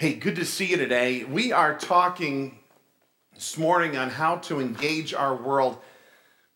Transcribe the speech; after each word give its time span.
Hey, 0.00 0.14
good 0.14 0.36
to 0.36 0.46
see 0.46 0.64
you 0.64 0.78
today. 0.78 1.24
We 1.24 1.52
are 1.52 1.76
talking 1.76 2.58
this 3.34 3.58
morning 3.58 3.98
on 3.98 4.08
how 4.08 4.36
to 4.36 4.58
engage 4.58 5.12
our 5.12 5.36
world. 5.36 5.76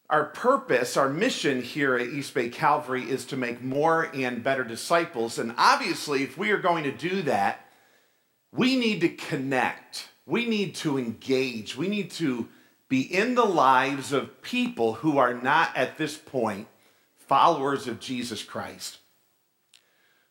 Our 0.09 0.25
purpose, 0.25 0.97
our 0.97 1.11
mission 1.11 1.61
here 1.61 1.95
at 1.95 2.07
East 2.07 2.33
Bay 2.33 2.49
Calvary 2.49 3.03
is 3.03 3.27
to 3.27 3.37
make 3.37 3.61
more 3.61 4.11
and 4.15 4.43
better 4.43 4.65
disciples. 4.65 5.39
And 5.39 5.55
obviously, 5.59 6.23
if 6.23 6.39
we 6.39 6.53
are 6.53 6.59
going 6.59 6.85
to 6.85 6.91
do 6.91 7.21
that, 7.25 7.69
we 8.51 8.77
need 8.77 9.03
to 9.03 9.11
connect, 9.11 10.09
we 10.25 10.47
need 10.47 10.75
to 10.77 10.97
engage, 10.97 11.77
we 11.77 11.89
need 11.89 12.13
to 12.13 12.49
be 12.89 13.03
in 13.03 13.35
the 13.35 13.45
lives 13.45 14.11
of 14.11 14.41
people 14.41 14.95
who 14.95 15.19
are 15.19 15.35
not 15.35 15.77
at 15.77 15.99
this 15.99 16.17
point 16.17 16.67
followers 17.15 17.87
of 17.89 18.01
Jesus 18.01 18.43
Christ. 18.43 19.01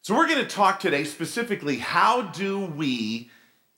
So, 0.03 0.17
we're 0.17 0.27
going 0.27 0.43
to 0.43 0.45
talk 0.45 0.81
today 0.81 1.05
specifically 1.05 1.77
how 1.77 2.23
do 2.23 2.59
we 2.59 3.31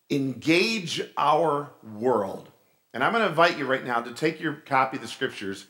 engage 0.10 1.00
our 1.16 1.70
world? 1.84 2.50
And 2.96 3.04
I'm 3.04 3.12
going 3.12 3.24
to 3.24 3.30
invite 3.30 3.60
you 3.60 3.68
right 3.68 3.86
now 3.86 4.02
to 4.02 4.12
take 4.12 4.40
your 4.40 4.54
copy 4.54 4.98
of 4.98 5.04
the 5.04 5.08
scriptures 5.08 5.68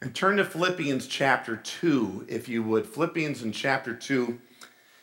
and 0.00 0.14
turn 0.14 0.38
to 0.38 0.46
Philippians 0.46 1.06
chapter 1.06 1.54
2, 1.54 2.28
if 2.30 2.48
you 2.48 2.62
would. 2.62 2.86
Philippians 2.86 3.42
in 3.42 3.52
chapter 3.52 3.94
2. 3.94 4.38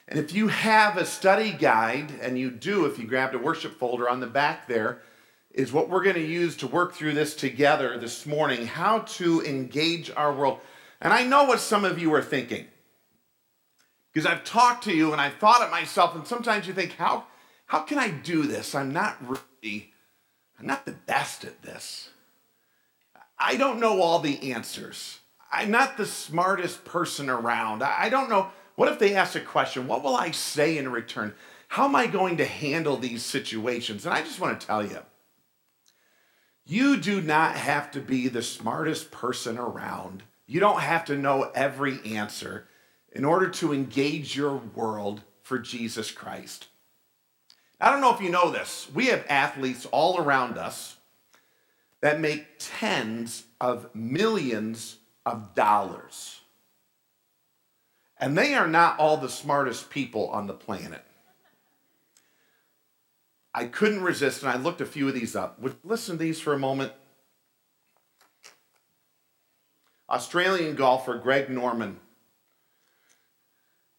And 0.07 0.17
if 0.17 0.33
you 0.33 0.47
have 0.47 0.97
a 0.97 1.05
study 1.05 1.51
guide, 1.51 2.13
and 2.19 2.39
you 2.39 2.49
do, 2.49 2.87
if 2.87 2.97
you 2.97 3.05
grabbed 3.05 3.35
a 3.35 3.37
worship 3.37 3.77
folder 3.77 4.09
on 4.09 4.19
the 4.19 4.25
back 4.25 4.67
there, 4.67 5.03
is 5.51 5.71
what 5.71 5.89
we're 5.89 6.03
going 6.03 6.15
to 6.15 6.25
use 6.25 6.57
to 6.57 6.65
work 6.65 6.95
through 6.95 7.13
this 7.13 7.35
together 7.35 7.99
this 7.99 8.25
morning 8.25 8.65
how 8.65 9.01
to 9.01 9.43
engage 9.43 10.09
our 10.17 10.33
world. 10.33 10.59
And 10.99 11.13
I 11.13 11.23
know 11.23 11.43
what 11.43 11.59
some 11.59 11.85
of 11.85 11.99
you 11.99 12.11
are 12.15 12.23
thinking. 12.23 12.65
Because 14.17 14.31
I've 14.31 14.43
talked 14.43 14.85
to 14.85 14.95
you 14.95 15.11
and 15.11 15.21
I've 15.21 15.35
thought 15.35 15.61
it 15.61 15.69
myself, 15.69 16.15
and 16.15 16.25
sometimes 16.25 16.65
you 16.65 16.73
think, 16.73 16.93
how, 16.93 17.25
how 17.67 17.81
can 17.81 17.99
I 17.99 18.09
do 18.09 18.47
this? 18.47 18.73
I'm 18.73 18.91
not 18.91 19.15
really, 19.21 19.93
I'm 20.59 20.65
not 20.65 20.87
the 20.87 20.93
best 20.93 21.45
at 21.45 21.61
this. 21.61 22.09
I 23.37 23.57
don't 23.57 23.79
know 23.79 24.01
all 24.01 24.17
the 24.17 24.53
answers. 24.53 25.19
I'm 25.51 25.69
not 25.69 25.97
the 25.97 26.07
smartest 26.07 26.83
person 26.83 27.29
around. 27.29 27.83
I 27.83 28.09
don't 28.09 28.27
know. 28.27 28.49
What 28.73 28.91
if 28.91 28.97
they 28.97 29.13
ask 29.13 29.35
a 29.35 29.39
question? 29.39 29.85
What 29.85 30.03
will 30.03 30.15
I 30.15 30.31
say 30.31 30.79
in 30.79 30.91
return? 30.91 31.35
How 31.67 31.85
am 31.85 31.95
I 31.95 32.07
going 32.07 32.37
to 32.37 32.45
handle 32.45 32.97
these 32.97 33.21
situations? 33.21 34.03
And 34.03 34.15
I 34.15 34.23
just 34.23 34.39
want 34.39 34.59
to 34.59 34.65
tell 34.65 34.83
you, 34.83 35.01
you 36.65 36.97
do 36.97 37.21
not 37.21 37.55
have 37.55 37.91
to 37.91 37.99
be 37.99 38.29
the 38.29 38.41
smartest 38.41 39.11
person 39.11 39.59
around. 39.59 40.23
You 40.47 40.59
don't 40.59 40.81
have 40.81 41.05
to 41.05 41.15
know 41.15 41.51
every 41.53 41.99
answer 42.03 42.67
in 43.17 43.25
order 43.25 43.49
to 43.49 43.73
engage 43.73 44.37
your 44.37 44.57
world 44.75 45.23
for 45.41 45.57
Jesus 45.57 46.11
Christ. 46.11 46.67
I 47.81 47.89
don't 47.89 47.99
know 47.99 48.13
if 48.13 48.21
you 48.21 48.29
know 48.29 48.51
this. 48.51 48.87
We 48.93 49.07
have 49.07 49.25
athletes 49.27 49.87
all 49.87 50.21
around 50.21 50.59
us 50.59 50.97
that 52.01 52.19
make 52.19 52.45
tens 52.59 53.45
of 53.59 53.89
millions 53.95 54.97
of 55.25 55.55
dollars. 55.55 56.41
And 58.19 58.37
they 58.37 58.53
are 58.53 58.67
not 58.67 58.99
all 58.99 59.17
the 59.17 59.29
smartest 59.29 59.89
people 59.89 60.27
on 60.29 60.45
the 60.45 60.53
planet. 60.53 61.03
I 63.51 63.65
couldn't 63.65 64.03
resist, 64.03 64.43
and 64.43 64.51
I 64.51 64.57
looked 64.57 64.81
a 64.81 64.85
few 64.85 65.07
of 65.07 65.15
these 65.15 65.35
up. 65.35 65.59
Would 65.59 65.77
listen 65.83 66.19
to 66.19 66.23
these 66.23 66.39
for 66.39 66.53
a 66.53 66.59
moment. 66.59 66.91
Australian 70.07 70.75
golfer 70.75 71.17
Greg 71.17 71.49
Norman 71.49 71.99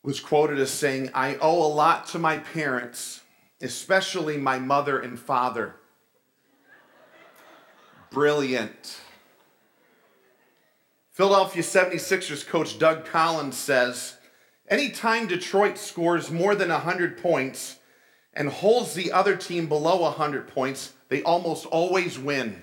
was 0.02 0.20
quoted 0.20 0.58
as 0.58 0.70
saying, 0.70 1.10
I 1.14 1.36
owe 1.36 1.64
a 1.64 1.68
lot 1.72 2.06
to 2.08 2.18
my 2.18 2.38
parents, 2.38 3.22
especially 3.60 4.36
my 4.36 4.58
mother 4.58 4.98
and 4.98 5.18
father. 5.18 5.76
Brilliant. 8.10 9.00
Philadelphia 11.10 11.62
76ers 11.62 12.46
coach 12.46 12.78
Doug 12.78 13.04
Collins 13.04 13.56
says, 13.56 14.16
Anytime 14.68 15.26
Detroit 15.26 15.78
scores 15.78 16.30
more 16.30 16.54
than 16.54 16.68
100 16.68 17.18
points 17.18 17.78
and 18.34 18.48
holds 18.48 18.94
the 18.94 19.10
other 19.10 19.34
team 19.34 19.66
below 19.66 20.02
100 20.02 20.46
points, 20.46 20.92
they 21.08 21.22
almost 21.22 21.66
always 21.66 22.18
win. 22.18 22.62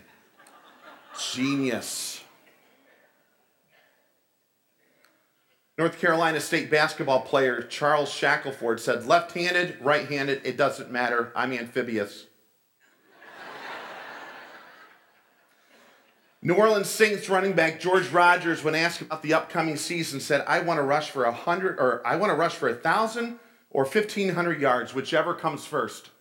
Genius. 1.34 2.15
North 5.78 6.00
Carolina 6.00 6.40
State 6.40 6.72
basketball 6.72 7.22
player 7.22 7.62
Charles 7.62 8.10
Shackelford 8.10 8.80
said, 8.80 9.06
left 9.06 9.34
handed, 9.34 9.78
right 9.82 10.08
handed, 10.08 10.42
it 10.46 10.56
doesn't 10.56 10.90
matter. 10.90 11.34
I'm 11.36 11.52
amphibious. 11.52 12.28
New 16.42 16.54
Orleans 16.54 16.90
Saints 16.90 17.28
running 17.28 17.54
back 17.54 17.82
George 17.82 18.08
Rogers, 18.10 18.64
when 18.64 18.76
asked 18.76 19.02
about 19.02 19.22
the 19.22 19.34
upcoming 19.34 19.76
season, 19.76 20.20
said, 20.20 20.46
I 20.48 20.60
want 20.60 20.78
to 20.78 20.84
rush 20.84 21.10
for 21.10 21.26
a 21.26 21.32
hundred 21.32 21.78
or 21.80 22.06
I 22.06 22.16
want 22.16 22.30
to 22.30 22.36
rush 22.36 22.54
for 22.54 22.70
a 22.70 22.76
thousand 22.76 23.40
or 23.72 23.84
fifteen 23.84 24.30
hundred 24.36 24.62
yards, 24.62 24.94
whichever 24.94 25.34
comes 25.34 25.66
first. 25.66 26.12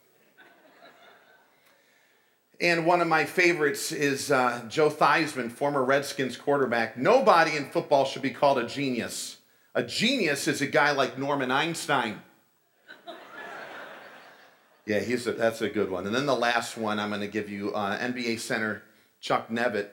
And 2.59 2.87
one 2.87 3.03
of 3.03 3.07
my 3.07 3.27
favorites 3.27 3.93
is 3.93 4.33
uh, 4.33 4.63
Joe 4.69 4.89
Theismann, 4.89 5.53
former 5.53 5.85
Redskins 5.85 6.39
quarterback. 6.39 6.97
Nobody 6.97 7.57
in 7.57 7.69
football 7.69 8.07
should 8.07 8.23
be 8.23 8.31
called 8.31 8.59
a 8.59 8.67
genius. 8.67 9.37
A 9.75 9.83
genius 9.83 10.47
is 10.47 10.61
a 10.63 10.67
guy 10.67 10.93
like 10.93 11.19
Norman 11.19 11.51
Einstein. 11.51 12.23
yeah, 14.87 15.01
he's 15.01 15.27
a, 15.27 15.33
that's 15.33 15.61
a 15.63 15.69
good 15.69 15.91
one. 15.91 16.07
And 16.07 16.15
then 16.15 16.27
the 16.27 16.37
last 16.37 16.77
one 16.77 17.01
I'm 17.01 17.09
going 17.09 17.21
to 17.23 17.29
give 17.29 17.51
you 17.51 17.75
uh, 17.75 17.99
NBA 17.99 18.39
center 18.39 18.85
Chuck 19.21 19.49
Nevitt 19.49 19.89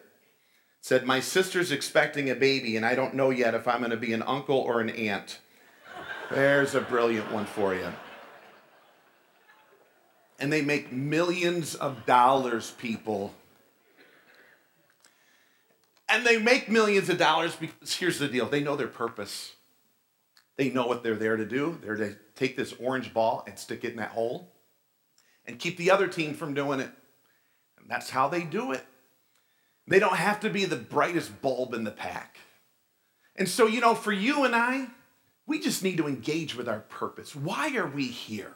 said, 0.82 1.06
My 1.06 1.20
sister's 1.20 1.72
expecting 1.72 2.30
a 2.30 2.36
baby, 2.36 2.78
and 2.78 2.86
I 2.86 2.94
don't 2.94 3.16
know 3.16 3.32
yet 3.32 3.56
if 3.56 3.68
I'm 3.68 3.80
going 3.80 3.92
to 3.92 3.98
be 3.98 4.14
an 4.14 4.22
uncle 4.22 4.58
or 4.58 4.82
an 4.82 4.90
aunt. 4.90 5.40
There's 6.30 6.76
a 6.76 6.82
brilliant 6.82 7.32
one 7.32 7.46
for 7.46 7.74
you. 7.74 7.92
And 10.40 10.54
they 10.54 10.62
make 10.62 10.92
millions 10.92 11.74
of 11.76 12.06
dollars, 12.06 12.72
people. 12.78 13.34
And 16.08 16.26
they 16.26 16.38
make 16.38 16.70
millions 16.70 17.10
of 17.10 17.18
dollars 17.18 17.56
because 17.56 17.96
here's 17.96 18.20
the 18.20 18.28
deal 18.28 18.46
they 18.46 18.62
know 18.62 18.76
their 18.76 18.88
purpose. 18.88 19.54
They 20.62 20.70
know 20.70 20.86
what 20.86 21.02
they're 21.02 21.16
there 21.16 21.38
to 21.38 21.46
do. 21.46 21.80
They're 21.82 21.96
to 21.96 22.16
take 22.36 22.56
this 22.56 22.72
orange 22.74 23.16
ball 23.16 23.44
and 23.48 23.58
stick 23.58 23.84
it 23.84 23.94
in 23.94 23.98
that 23.98 24.12
hole 24.12 24.52
and 25.48 25.58
keep 25.58 25.76
the 25.76 25.90
other 25.90 26.08
team 26.08 26.36
from 26.36 26.54
doing 26.54 26.80
it. 26.80 26.92
And 27.80 27.90
that's 27.90 28.12
how 28.12 28.28
they 28.28 28.44
do 28.44 28.72
it. 28.72 28.86
They 29.88 29.98
don't 29.98 30.18
have 30.18 30.40
to 30.42 30.52
be 30.52 30.66
the 30.66 30.76
brightest 30.76 31.42
bulb 31.42 31.74
in 31.74 31.84
the 31.84 31.90
pack. 31.90 32.38
And 33.36 33.50
so, 33.50 33.66
you 33.66 33.82
know, 33.82 33.96
for 33.96 34.12
you 34.12 34.44
and 34.44 34.56
I, 34.56 34.86
we 35.48 35.60
just 35.60 35.84
need 35.84 35.98
to 35.98 36.08
engage 36.08 36.56
with 36.56 36.70
our 36.70 36.82
purpose. 36.82 37.36
Why 37.36 37.76
are 37.76 37.88
we 37.88 38.06
here? 38.06 38.54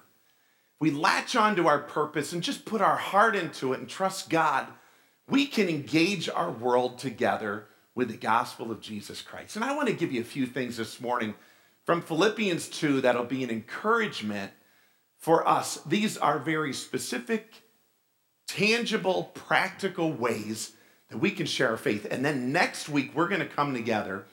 We 0.79 0.91
latch 0.91 1.35
onto 1.35 1.65
our 1.65 1.79
purpose 1.79 2.33
and 2.33 2.43
just 2.43 2.65
put 2.65 2.81
our 2.81 2.97
heart 2.97 3.35
into 3.35 3.73
it 3.73 3.79
and 3.79 3.89
trust 3.89 4.29
God. 4.29 4.67
We 5.27 5.47
can 5.47 5.69
engage 5.69 6.29
our 6.29 6.51
world 6.51 6.99
together 6.99 7.65
with 7.95 8.09
the 8.09 8.17
gospel 8.17 8.69
of 8.69 8.79
Jesus 8.79 9.23
Christ. 9.23 9.55
And 9.55 9.65
I 9.65 9.75
want 9.75 9.87
to 9.87 9.95
give 9.95 10.11
you 10.11 10.21
a 10.21 10.23
few 10.23 10.45
things 10.45 10.77
this 10.77 11.01
morning 11.01 11.33
from 11.85 12.01
Philippians 12.01 12.67
2 12.69 13.01
that'll 13.01 13.23
be 13.23 13.43
an 13.43 13.49
encouragement 13.49 14.51
for 15.17 15.47
us. 15.47 15.77
These 15.85 16.17
are 16.17 16.39
very 16.39 16.73
specific, 16.73 17.53
tangible, 18.47 19.31
practical 19.35 20.11
ways 20.11 20.73
that 21.09 21.19
we 21.19 21.31
can 21.31 21.45
share 21.45 21.69
our 21.69 21.77
faith. 21.77 22.07
And 22.09 22.25
then 22.25 22.51
next 22.51 22.89
week, 22.89 23.11
we're 23.13 23.27
going 23.27 23.41
to 23.41 23.47
come 23.47 23.73
together 23.73 24.25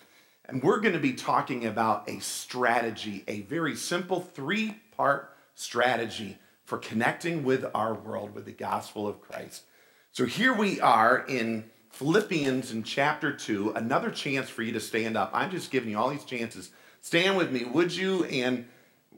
and 0.46 0.62
we're 0.62 0.80
going 0.80 0.94
to 0.94 1.00
be 1.00 1.12
talking 1.12 1.66
about 1.66 2.08
a 2.08 2.20
strategy, 2.20 3.22
a 3.28 3.42
very 3.42 3.76
simple 3.76 4.20
three 4.20 4.76
part 4.96 5.36
strategy 5.54 6.38
for 6.64 6.78
connecting 6.78 7.44
with 7.44 7.66
our 7.75 7.94
world 7.94 8.34
with 8.34 8.46
the 8.46 8.52
gospel 8.52 9.06
of 9.06 9.20
Christ. 9.20 9.64
So 10.10 10.25
here 10.25 10.54
we 10.54 10.81
are 10.81 11.25
in 11.28 11.70
Philippians 11.90 12.72
in 12.72 12.82
chapter 12.82 13.32
2, 13.32 13.72
another 13.76 14.10
chance 14.10 14.49
for 14.49 14.62
you 14.62 14.72
to 14.72 14.81
stand 14.81 15.16
up. 15.16 15.31
I'm 15.34 15.50
just 15.50 15.70
giving 15.70 15.90
you 15.90 15.99
all 15.99 16.08
these 16.08 16.25
chances 16.25 16.70
Stand 17.02 17.37
with 17.37 17.50
me, 17.50 17.64
would 17.64 17.94
you? 17.94 18.25
And 18.25 18.64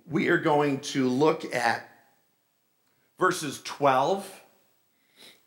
we 0.08 0.28
are 0.28 0.38
going 0.38 0.80
to 0.80 1.06
look 1.06 1.54
at 1.54 1.86
verses 3.18 3.60
12 3.62 4.42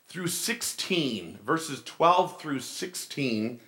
through 0.06 0.28
16. 0.28 1.40
Verses 1.44 1.82
12 1.84 2.40
through 2.40 2.60
16. 2.60 3.60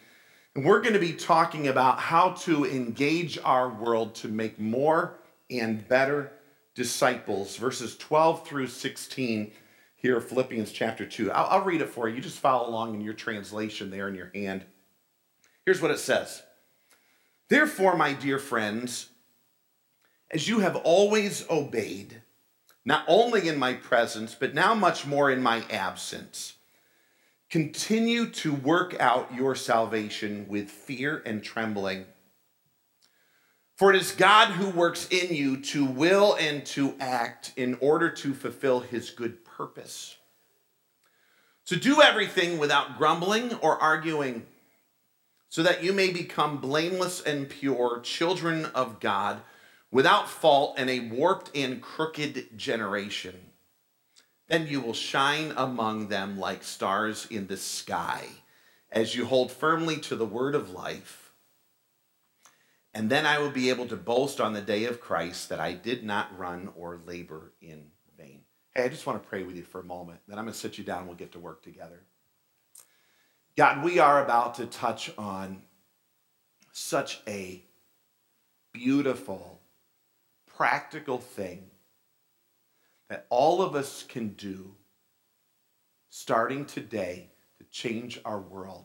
And 0.54 0.64
we're 0.64 0.80
going 0.80 0.94
to 0.94 1.00
be 1.00 1.12
talking 1.12 1.66
about 1.66 1.98
how 1.98 2.30
to 2.30 2.64
engage 2.64 3.38
our 3.44 3.68
world 3.68 4.14
to 4.16 4.28
make 4.28 4.60
more 4.60 5.18
and 5.50 5.86
better 5.88 6.32
disciples. 6.76 7.56
Verses 7.56 7.96
12 7.96 8.46
through 8.46 8.68
16 8.68 9.50
here, 9.96 10.20
Philippians 10.20 10.70
chapter 10.70 11.04
2. 11.04 11.32
I'll, 11.32 11.58
I'll 11.58 11.64
read 11.64 11.80
it 11.80 11.88
for 11.88 12.08
you. 12.08 12.14
You 12.14 12.22
just 12.22 12.38
follow 12.38 12.68
along 12.68 12.94
in 12.94 13.00
your 13.00 13.14
translation 13.14 13.90
there 13.90 14.06
in 14.06 14.14
your 14.14 14.30
hand. 14.32 14.64
Here's 15.66 15.82
what 15.82 15.90
it 15.90 15.98
says. 15.98 16.44
Therefore, 17.50 17.96
my 17.96 18.12
dear 18.12 18.38
friends, 18.38 19.08
as 20.30 20.48
you 20.48 20.60
have 20.60 20.76
always 20.76 21.44
obeyed, 21.50 22.22
not 22.84 23.04
only 23.08 23.48
in 23.48 23.58
my 23.58 23.74
presence, 23.74 24.36
but 24.38 24.54
now 24.54 24.72
much 24.72 25.04
more 25.04 25.30
in 25.30 25.42
my 25.42 25.64
absence. 25.68 26.54
Continue 27.50 28.30
to 28.30 28.54
work 28.54 28.98
out 29.00 29.34
your 29.34 29.56
salvation 29.56 30.46
with 30.48 30.70
fear 30.70 31.20
and 31.26 31.42
trembling. 31.42 32.06
For 33.74 33.92
it 33.92 34.00
is 34.00 34.12
God 34.12 34.50
who 34.50 34.70
works 34.70 35.08
in 35.10 35.34
you 35.34 35.56
to 35.56 35.84
will 35.84 36.36
and 36.36 36.64
to 36.66 36.94
act 37.00 37.52
in 37.56 37.76
order 37.80 38.10
to 38.10 38.32
fulfill 38.32 38.78
his 38.78 39.10
good 39.10 39.44
purpose. 39.44 40.16
So 41.64 41.74
do 41.74 42.00
everything 42.00 42.58
without 42.58 42.96
grumbling 42.96 43.54
or 43.54 43.76
arguing, 43.78 44.46
so 45.50 45.64
that 45.64 45.82
you 45.82 45.92
may 45.92 46.10
become 46.10 46.58
blameless 46.58 47.20
and 47.20 47.50
pure, 47.50 48.00
children 48.00 48.66
of 48.66 49.00
God 49.00 49.42
without 49.90 50.30
fault 50.30 50.78
in 50.78 50.88
a 50.88 51.00
warped 51.00 51.50
and 51.54 51.82
crooked 51.82 52.56
generation. 52.56 53.34
Then 54.46 54.68
you 54.68 54.80
will 54.80 54.94
shine 54.94 55.52
among 55.56 56.06
them 56.06 56.38
like 56.38 56.62
stars 56.62 57.26
in 57.30 57.48
the 57.48 57.56
sky 57.56 58.26
as 58.92 59.16
you 59.16 59.26
hold 59.26 59.50
firmly 59.50 59.96
to 59.98 60.14
the 60.14 60.24
word 60.24 60.54
of 60.54 60.70
life. 60.70 61.32
And 62.94 63.10
then 63.10 63.26
I 63.26 63.38
will 63.38 63.50
be 63.50 63.70
able 63.70 63.86
to 63.88 63.96
boast 63.96 64.40
on 64.40 64.52
the 64.52 64.60
day 64.60 64.84
of 64.84 65.00
Christ 65.00 65.48
that 65.48 65.60
I 65.60 65.72
did 65.72 66.04
not 66.04 66.36
run 66.38 66.70
or 66.76 67.00
labor 67.04 67.52
in 67.60 67.86
vain. 68.16 68.42
Hey, 68.72 68.84
I 68.84 68.88
just 68.88 69.06
want 69.06 69.20
to 69.20 69.28
pray 69.28 69.42
with 69.42 69.56
you 69.56 69.62
for 69.62 69.80
a 69.80 69.84
moment. 69.84 70.20
Then 70.28 70.38
I'm 70.38 70.44
going 70.44 70.52
to 70.52 70.58
sit 70.58 70.78
you 70.78 70.84
down 70.84 70.98
and 70.98 71.06
we'll 71.08 71.16
get 71.16 71.32
to 71.32 71.40
work 71.40 71.62
together. 71.62 72.04
God, 73.56 73.84
we 73.84 73.98
are 73.98 74.22
about 74.24 74.54
to 74.54 74.66
touch 74.66 75.10
on 75.18 75.62
such 76.72 77.20
a 77.26 77.62
beautiful 78.72 79.60
practical 80.56 81.18
thing 81.18 81.70
that 83.08 83.26
all 83.28 83.60
of 83.60 83.74
us 83.74 84.04
can 84.08 84.28
do 84.28 84.74
starting 86.10 86.64
today 86.64 87.28
to 87.58 87.64
change 87.64 88.20
our 88.24 88.38
world 88.38 88.84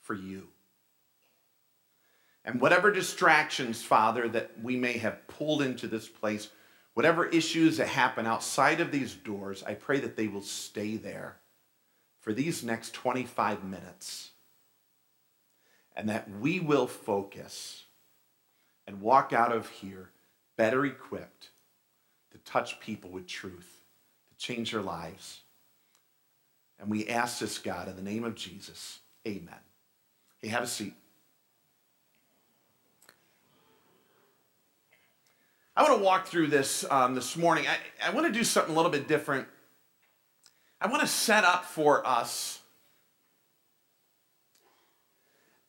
for 0.00 0.14
you. 0.14 0.48
And 2.44 2.60
whatever 2.60 2.92
distractions, 2.92 3.82
Father, 3.82 4.28
that 4.28 4.52
we 4.62 4.76
may 4.76 4.98
have 4.98 5.26
pulled 5.26 5.62
into 5.62 5.88
this 5.88 6.06
place, 6.06 6.50
whatever 6.92 7.26
issues 7.26 7.78
that 7.78 7.88
happen 7.88 8.26
outside 8.26 8.80
of 8.80 8.92
these 8.92 9.14
doors, 9.14 9.64
I 9.64 9.74
pray 9.74 9.98
that 10.00 10.16
they 10.16 10.28
will 10.28 10.42
stay 10.42 10.96
there 10.96 11.38
for 12.24 12.32
these 12.32 12.64
next 12.64 12.94
25 12.94 13.62
minutes 13.64 14.30
and 15.94 16.08
that 16.08 16.26
we 16.40 16.58
will 16.58 16.86
focus 16.86 17.84
and 18.86 19.02
walk 19.02 19.34
out 19.34 19.52
of 19.52 19.68
here 19.68 20.08
better 20.56 20.86
equipped 20.86 21.50
to 22.30 22.38
touch 22.38 22.80
people 22.80 23.10
with 23.10 23.26
truth, 23.26 23.84
to 24.30 24.36
change 24.38 24.72
their 24.72 24.80
lives. 24.80 25.40
And 26.80 26.88
we 26.88 27.08
ask 27.08 27.40
this, 27.40 27.58
God, 27.58 27.88
in 27.88 27.96
the 27.96 28.02
name 28.02 28.24
of 28.24 28.34
Jesus. 28.34 29.00
Amen. 29.28 29.54
Hey, 30.40 30.48
have 30.48 30.62
a 30.62 30.66
seat. 30.66 30.94
I 35.76 35.82
want 35.82 35.98
to 35.98 36.02
walk 36.02 36.26
through 36.26 36.46
this 36.46 36.86
um, 36.90 37.14
this 37.14 37.36
morning. 37.36 37.66
I, 37.66 38.08
I 38.08 38.14
want 38.14 38.26
to 38.26 38.32
do 38.32 38.44
something 38.44 38.72
a 38.72 38.76
little 38.76 38.90
bit 38.90 39.08
different. 39.08 39.46
I 40.84 40.86
want 40.86 41.00
to 41.00 41.08
set 41.08 41.44
up 41.44 41.64
for 41.64 42.06
us 42.06 42.60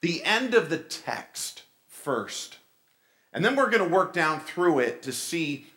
the 0.01 0.21
end 0.25 0.53
of 0.53 0.69
the 0.69 0.77
text 0.77 1.63
first. 1.87 2.57
And 3.31 3.43
then 3.43 3.55
we're 3.55 3.69
going 3.69 3.87
to 3.87 3.95
work 3.95 4.11
down 4.11 4.41
through 4.41 4.79
it 4.79 5.03
to 5.03 5.13
see 5.13 5.67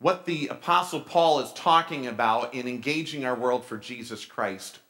what 0.00 0.26
the 0.26 0.48
Apostle 0.48 1.00
Paul 1.00 1.40
is 1.40 1.50
talking 1.54 2.06
about 2.06 2.52
in 2.52 2.68
engaging 2.68 3.24
our 3.24 3.34
world 3.34 3.64
for 3.64 3.78
Jesus 3.78 4.26
Christ. 4.26 4.80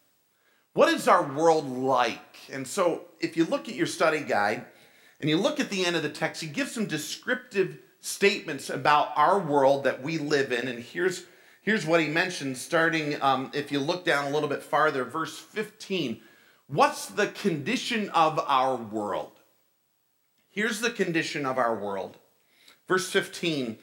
What 0.73 0.93
is 0.93 1.07
our 1.07 1.33
world 1.33 1.69
like? 1.69 2.37
And 2.53 2.67
so, 2.67 3.03
if 3.21 3.37
you 3.37 3.45
look 3.45 3.69
at 3.69 3.77
your 3.77 3.87
study 3.87 4.23
guide 4.23 4.65
and 5.21 5.31
you 5.31 5.37
look 5.37 5.61
at 5.61 5.71
the 5.71 5.87
end 5.87 5.95
of 5.95 6.03
the 6.03 6.09
text, 6.09 6.43
he 6.43 6.49
gives 6.49 6.73
some 6.73 6.87
descriptive 6.87 7.79
statements 8.01 8.71
about 8.71 9.13
our 9.15 9.39
world 9.39 9.85
that 9.85 10.03
we 10.03 10.19
live 10.19 10.51
in. 10.51 10.67
And 10.67 10.81
here's, 10.81 11.27
here's 11.65 11.87
what 11.87 12.01
he 12.01 12.09
mentions, 12.09 12.61
starting, 12.61 13.21
um, 13.23 13.51
if 13.55 13.73
you 13.73 13.81
look 13.81 14.05
down 14.05 14.27
a 14.27 14.31
little 14.31 14.49
bit 14.49 14.63
farther, 14.63 15.03
verse 15.03 15.39
15. 15.39 16.21
What's 16.67 17.07
the 17.07 17.27
condition 17.27 18.11
of 18.11 18.39
our 18.47 18.77
world? 18.77 19.33
Here's 20.51 20.81
the 20.81 20.91
condition 20.91 21.45
of 21.45 21.59
our 21.59 21.75
world. 21.75 22.19
Verse 22.87 23.11
15, 23.11 23.79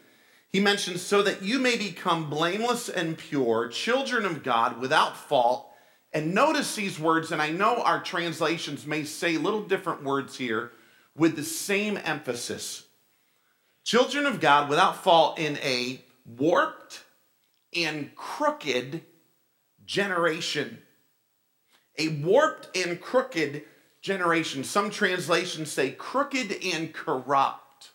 he 0.48 0.60
mentions, 0.60 1.02
so 1.02 1.24
that 1.24 1.42
you 1.42 1.60
may 1.60 1.76
become 1.76 2.30
blameless 2.30 2.88
and 2.88 3.18
pure, 3.18 3.68
children 3.68 4.26
of 4.26 4.44
God 4.44 4.80
without 4.80 5.18
fault. 5.18 5.68
And 6.14 6.36
notice 6.36 6.76
these 6.76 7.00
words, 7.00 7.32
and 7.32 7.42
I 7.42 7.50
know 7.50 7.82
our 7.82 8.02
translations 8.02 8.86
may 8.86 9.06
say 9.06 9.38
little 9.38 9.64
different 9.64 10.04
words 10.04 10.38
here 10.38 10.72
with 11.16 11.36
the 11.36 11.44
same 11.44 11.98
emphasis. 12.04 12.86
Children 13.84 14.26
of 14.26 14.40
God 14.40 14.70
without 14.70 15.04
fault 15.04 15.40
in 15.40 15.58
a 15.64 16.04
warped 16.38 17.02
and 17.76 18.16
crooked 18.16 19.02
generation. 19.86 20.80
A 21.98 22.08
warped 22.08 22.76
and 22.76 23.00
crooked 23.00 23.64
generation. 24.02 24.64
Some 24.64 24.90
translations 24.90 25.72
say 25.72 25.92
crooked 25.92 26.64
and 26.64 26.94
corrupt. 26.94 27.92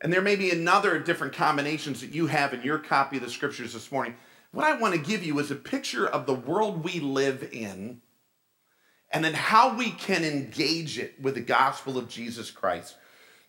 And 0.00 0.12
there 0.12 0.22
may 0.22 0.36
be 0.36 0.50
another 0.50 0.98
different 0.98 1.32
combinations 1.32 2.00
that 2.00 2.14
you 2.14 2.28
have 2.28 2.54
in 2.54 2.62
your 2.62 2.78
copy 2.78 3.16
of 3.16 3.22
the 3.22 3.30
scriptures 3.30 3.72
this 3.72 3.90
morning. 3.90 4.14
What 4.52 4.66
I 4.66 4.78
want 4.78 4.94
to 4.94 5.00
give 5.00 5.24
you 5.24 5.38
is 5.40 5.50
a 5.50 5.56
picture 5.56 6.06
of 6.06 6.26
the 6.26 6.34
world 6.34 6.84
we 6.84 7.00
live 7.00 7.48
in 7.52 8.00
and 9.10 9.24
then 9.24 9.34
how 9.34 9.74
we 9.74 9.90
can 9.90 10.24
engage 10.24 10.98
it 10.98 11.20
with 11.20 11.34
the 11.34 11.40
gospel 11.40 11.98
of 11.98 12.08
Jesus 12.08 12.50
Christ. 12.50 12.96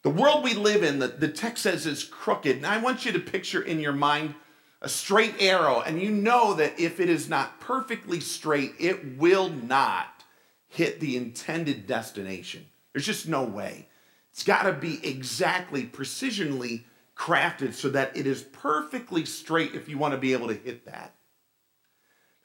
The 0.02 0.10
world 0.10 0.44
we 0.44 0.54
live 0.54 0.84
in, 0.84 1.00
the, 1.00 1.08
the 1.08 1.28
text 1.28 1.64
says 1.64 1.86
is 1.86 2.04
crooked. 2.04 2.56
And 2.56 2.66
I 2.66 2.78
want 2.78 3.06
you 3.06 3.12
to 3.12 3.20
picture 3.20 3.62
in 3.62 3.80
your 3.80 3.94
mind 3.94 4.36
a 4.82 4.90
straight 4.90 5.36
arrow, 5.42 5.82
and 5.82 6.02
you 6.02 6.10
know 6.10 6.54
that 6.54 6.80
if 6.80 7.00
it 7.00 7.10
is 7.10 7.28
not 7.28 7.60
perfectly 7.60 8.20
straight, 8.20 8.74
it 8.80 9.18
will 9.18 9.50
not 9.50 10.24
hit 10.68 11.00
the 11.00 11.18
intended 11.18 11.86
destination. 11.86 12.66
There's 12.94 13.06
just 13.06 13.28
no 13.28 13.44
way. 13.44 13.88
It's 14.32 14.44
got 14.44 14.64
to 14.64 14.74
be 14.74 15.06
exactly, 15.06 15.84
precisionally 15.86 16.84
crafted 17.16 17.74
so 17.74 17.90
that 17.90 18.16
it 18.16 18.26
is 18.26 18.42
perfectly 18.42 19.26
straight 19.26 19.76
if 19.76 19.90
you 19.90 19.98
want 19.98 20.14
to 20.14 20.20
be 20.20 20.32
able 20.32 20.48
to 20.48 20.54
hit 20.54 20.86
that. 20.86 21.16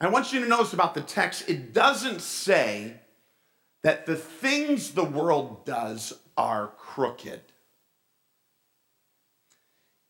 I 0.01 0.09
want 0.09 0.33
you 0.33 0.41
to 0.41 0.49
notice 0.49 0.73
about 0.73 0.93
the 0.93 1.01
text, 1.01 1.49
it 1.49 1.73
doesn't 1.73 2.21
say 2.21 2.95
that 3.83 4.05
the 4.05 4.15
things 4.17 4.91
the 4.91 5.05
world 5.05 5.65
does 5.65 6.13
are 6.35 6.73
crooked. 6.77 7.41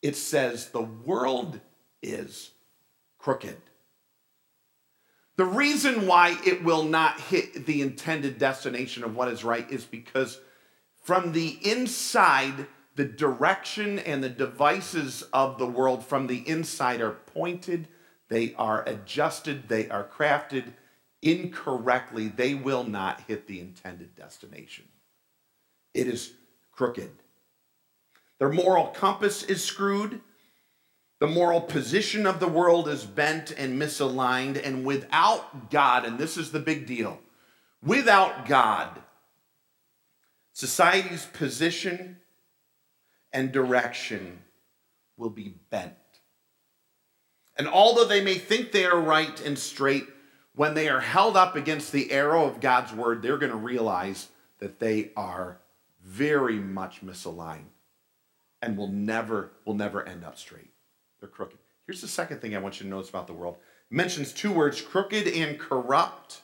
It 0.02 0.16
says 0.16 0.70
the 0.70 0.82
world 0.82 1.60
is 2.06 2.52
crooked. 3.18 3.58
The 5.38 5.46
reason 5.46 6.08
why 6.08 6.38
it 6.46 6.64
will 6.64 6.84
not 6.84 7.20
hit 7.20 7.66
the 7.66 7.82
intended 7.82 8.38
destination 8.38 9.04
of 9.04 9.16
what 9.16 9.28
is 9.28 9.44
right 9.44 9.70
is 9.70 9.84
because 9.84 10.40
from 11.04 11.34
the 11.34 11.60
inside, 11.62 12.68
the 12.96 13.06
direction 13.06 14.00
and 14.00 14.24
the 14.24 14.30
devices 14.30 15.24
of 15.34 15.58
the 15.58 15.66
world 15.66 16.06
from 16.06 16.28
the 16.28 16.48
inside 16.48 17.02
are 17.02 17.12
pointed, 17.12 17.90
they 18.30 18.56
are 18.56 18.88
adjusted, 18.88 19.68
they 19.68 19.90
are 19.90 20.06
crafted 20.08 20.74
incorrectly. 21.22 22.28
They 22.28 22.54
will 22.54 22.84
not 22.84 23.22
hit 23.28 23.48
the 23.48 23.60
intended 23.60 24.16
destination. 24.16 24.86
It 25.94 26.08
is 26.08 26.34
crooked. 26.72 27.12
Their 28.40 28.52
moral 28.52 28.88
compass 28.88 29.44
is 29.44 29.64
screwed. 29.64 30.22
The 31.26 31.32
moral 31.32 31.62
position 31.62 32.28
of 32.28 32.40
the 32.40 32.48
world 32.48 32.88
is 32.88 33.04
bent 33.04 33.50
and 33.50 33.82
misaligned, 33.82 34.64
and 34.64 34.86
without 34.86 35.72
God, 35.72 36.06
and 36.06 36.20
this 36.20 36.38
is 36.38 36.52
the 36.52 36.60
big 36.60 36.86
deal 36.86 37.20
without 37.82 38.46
God, 38.46 39.02
society's 40.54 41.26
position 41.26 42.18
and 43.34 43.52
direction 43.52 44.44
will 45.18 45.32
be 45.32 45.56
bent. 45.72 45.96
And 47.58 47.68
although 47.68 48.06
they 48.06 48.24
may 48.24 48.36
think 48.36 48.72
they 48.72 48.86
are 48.86 49.02
right 49.02 49.44
and 49.44 49.58
straight, 49.58 50.06
when 50.54 50.76
they 50.76 50.90
are 50.90 51.00
held 51.00 51.36
up 51.36 51.56
against 51.56 51.92
the 51.92 52.12
arrow 52.12 52.46
of 52.46 52.60
God's 52.60 52.94
word, 52.94 53.24
they're 53.24 53.40
going 53.40 53.52
to 53.52 53.58
realize 53.58 54.28
that 54.60 54.80
they 54.80 55.10
are 55.18 55.58
very 56.04 56.60
much 56.60 57.04
misaligned 57.04 57.74
and 58.62 58.78
will 58.78 58.90
never 58.90 59.54
will 59.66 59.74
never 59.74 60.08
end 60.08 60.24
up 60.24 60.38
straight. 60.38 60.75
They're 61.26 61.32
crooked. 61.32 61.58
Here's 61.88 62.02
the 62.02 62.08
second 62.08 62.40
thing 62.40 62.56
I 62.56 62.60
want 62.60 62.80
you 62.80 62.84
to 62.84 62.90
notice 62.90 63.10
about 63.10 63.26
the 63.26 63.34
world. 63.34 63.56
It 63.90 63.96
mentions 63.96 64.32
two 64.32 64.52
words, 64.52 64.80
crooked 64.80 65.28
and 65.28 65.60
corrupt. 65.60 66.44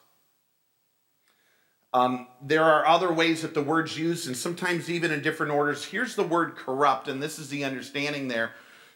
Um, 1.93 2.25
there 2.41 2.63
are 2.63 2.87
other 2.87 3.13
ways 3.13 3.43
that 3.43 3.53
the 3.53 3.61
word's 3.61 3.95
used, 3.95 4.25
and 4.25 4.35
sometimes 4.35 4.89
even 4.89 5.11
in 5.11 5.21
different 5.21 5.51
orders. 5.51 5.85
Here's 5.85 6.15
the 6.15 6.23
word 6.23 6.55
corrupt, 6.55 7.07
and 7.07 7.21
this 7.21 7.37
is 7.37 7.49
the 7.49 7.63
understanding 7.63 8.27
there. 8.27 8.53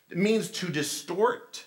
It 0.10 0.18
means 0.18 0.50
to 0.52 0.70
distort, 0.70 1.64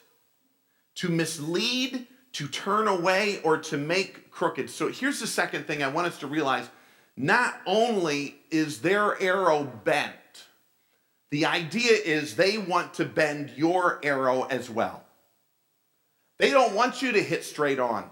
to 0.96 1.08
mislead, 1.10 2.08
to 2.32 2.48
turn 2.48 2.88
away, 2.88 3.40
or 3.44 3.56
to 3.58 3.76
make 3.76 4.32
crooked. 4.32 4.68
So 4.68 4.88
here's 4.88 5.20
the 5.20 5.28
second 5.28 5.68
thing 5.68 5.84
I 5.84 5.88
want 5.88 6.08
us 6.08 6.18
to 6.18 6.26
realize 6.26 6.68
not 7.16 7.60
only 7.66 8.40
is 8.50 8.80
their 8.80 9.20
arrow 9.22 9.62
bent, 9.62 10.16
the 11.30 11.46
idea 11.46 11.92
is 11.92 12.36
they 12.36 12.58
want 12.58 12.94
to 12.94 13.04
bend 13.04 13.50
your 13.56 14.00
arrow 14.02 14.44
as 14.44 14.70
well. 14.70 15.04
They 16.38 16.50
don't 16.50 16.74
want 16.74 17.02
you 17.02 17.12
to 17.12 17.22
hit 17.22 17.44
straight 17.44 17.78
on. 17.78 18.10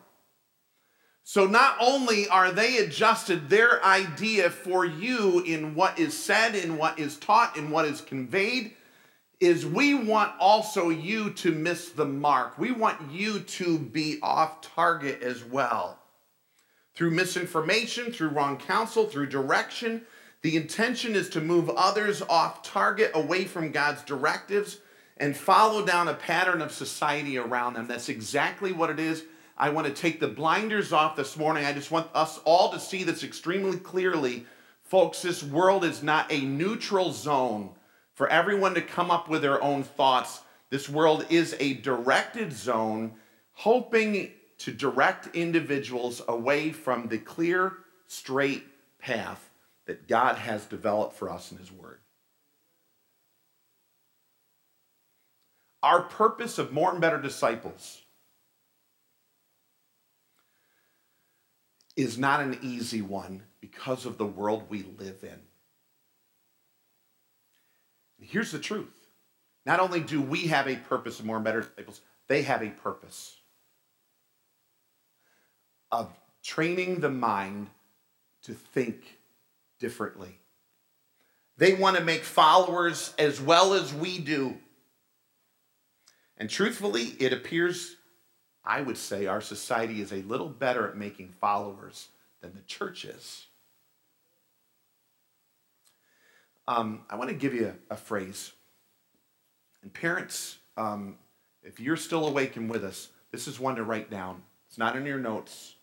So 1.28 1.46
not 1.46 1.76
only 1.80 2.28
are 2.28 2.52
they 2.52 2.78
adjusted 2.78 3.48
their 3.48 3.84
idea 3.84 4.50
for 4.50 4.84
you 4.84 5.40
in 5.40 5.74
what 5.74 5.98
is 5.98 6.16
said, 6.16 6.54
in 6.54 6.76
what 6.76 6.98
is 6.98 7.16
taught, 7.16 7.56
in 7.56 7.70
what 7.70 7.84
is 7.84 8.00
conveyed, 8.00 8.72
is 9.40 9.66
we 9.66 9.94
want 9.94 10.32
also 10.38 10.88
you 10.88 11.30
to 11.30 11.52
miss 11.52 11.90
the 11.90 12.04
mark. 12.04 12.58
We 12.58 12.70
want 12.70 13.10
you 13.10 13.40
to 13.40 13.78
be 13.78 14.18
off 14.22 14.60
target 14.60 15.22
as 15.22 15.44
well. 15.44 15.98
Through 16.94 17.10
misinformation, 17.10 18.12
through 18.12 18.28
wrong 18.28 18.56
counsel, 18.56 19.06
through 19.06 19.26
direction, 19.26 20.06
the 20.42 20.56
intention 20.56 21.14
is 21.14 21.28
to 21.30 21.40
move 21.40 21.70
others 21.70 22.22
off 22.22 22.62
target, 22.62 23.10
away 23.14 23.44
from 23.44 23.72
God's 23.72 24.02
directives, 24.02 24.78
and 25.16 25.36
follow 25.36 25.84
down 25.84 26.08
a 26.08 26.14
pattern 26.14 26.60
of 26.60 26.72
society 26.72 27.38
around 27.38 27.74
them. 27.74 27.88
That's 27.88 28.08
exactly 28.08 28.72
what 28.72 28.90
it 28.90 29.00
is. 29.00 29.24
I 29.56 29.70
want 29.70 29.86
to 29.86 29.92
take 29.92 30.20
the 30.20 30.28
blinders 30.28 30.92
off 30.92 31.16
this 31.16 31.36
morning. 31.36 31.64
I 31.64 31.72
just 31.72 31.90
want 31.90 32.10
us 32.14 32.38
all 32.44 32.70
to 32.72 32.78
see 32.78 33.02
this 33.02 33.24
extremely 33.24 33.78
clearly. 33.78 34.44
Folks, 34.82 35.22
this 35.22 35.42
world 35.42 35.84
is 35.84 36.02
not 36.02 36.30
a 36.30 36.42
neutral 36.42 37.12
zone 37.12 37.70
for 38.12 38.28
everyone 38.28 38.74
to 38.74 38.82
come 38.82 39.10
up 39.10 39.28
with 39.28 39.42
their 39.42 39.62
own 39.62 39.82
thoughts. 39.82 40.42
This 40.68 40.88
world 40.88 41.24
is 41.30 41.56
a 41.58 41.74
directed 41.74 42.52
zone, 42.52 43.14
hoping 43.52 44.32
to 44.58 44.72
direct 44.72 45.34
individuals 45.34 46.20
away 46.28 46.70
from 46.70 47.08
the 47.08 47.18
clear, 47.18 47.78
straight 48.06 48.64
path 48.98 49.50
that 49.86 50.08
God 50.08 50.36
has 50.36 50.66
developed 50.66 51.14
for 51.14 51.30
us 51.30 51.50
in 51.50 51.58
His 51.58 51.72
Word. 51.72 52.00
Our 55.82 56.02
purpose 56.02 56.58
of 56.58 56.72
more 56.72 56.90
and 56.90 57.00
better 57.00 57.20
disciples 57.20 58.02
is 61.96 62.18
not 62.18 62.40
an 62.40 62.58
easy 62.60 63.00
one 63.00 63.42
because 63.60 64.04
of 64.04 64.18
the 64.18 64.26
world 64.26 64.64
we 64.68 64.84
live 64.98 65.22
in. 65.22 65.40
Here's 68.18 68.50
the 68.50 68.58
truth. 68.58 69.08
Not 69.64 69.80
only 69.80 70.00
do 70.00 70.20
we 70.20 70.48
have 70.48 70.68
a 70.68 70.76
purpose 70.76 71.18
of 71.18 71.26
more 71.26 71.36
and 71.36 71.44
better 71.44 71.62
disciples, 71.62 72.00
they 72.28 72.42
have 72.42 72.62
a 72.62 72.70
purpose 72.70 73.40
of 75.90 76.10
training 76.42 77.00
the 77.00 77.10
mind 77.10 77.68
to 78.42 78.54
think 78.54 79.18
differently. 79.78 80.38
They 81.58 81.74
want 81.74 81.96
to 81.96 82.04
make 82.04 82.24
followers 82.24 83.14
as 83.18 83.40
well 83.40 83.72
as 83.74 83.94
we 83.94 84.18
do. 84.18 84.58
And 86.36 86.50
truthfully, 86.50 87.14
it 87.18 87.32
appears, 87.32 87.96
I 88.64 88.82
would 88.82 88.98
say, 88.98 89.26
our 89.26 89.40
society 89.40 90.02
is 90.02 90.12
a 90.12 90.22
little 90.22 90.48
better 90.48 90.86
at 90.88 90.96
making 90.96 91.34
followers 91.40 92.08
than 92.42 92.54
the 92.54 92.60
church 92.62 93.04
is. 93.04 93.46
Um, 96.68 97.02
I 97.08 97.16
want 97.16 97.30
to 97.30 97.36
give 97.36 97.54
you 97.54 97.74
a, 97.90 97.94
a 97.94 97.96
phrase. 97.96 98.52
And 99.82 99.92
parents, 99.92 100.58
um, 100.76 101.16
if 101.62 101.80
you're 101.80 101.96
still 101.96 102.26
awake 102.26 102.56
and 102.56 102.68
with 102.68 102.84
us, 102.84 103.08
this 103.30 103.48
is 103.48 103.58
one 103.58 103.76
to 103.76 103.84
write 103.84 104.10
down. 104.10 104.42
It's 104.68 104.78
not 104.78 104.96
in 104.96 105.06
your 105.06 105.18
notes. 105.18 105.76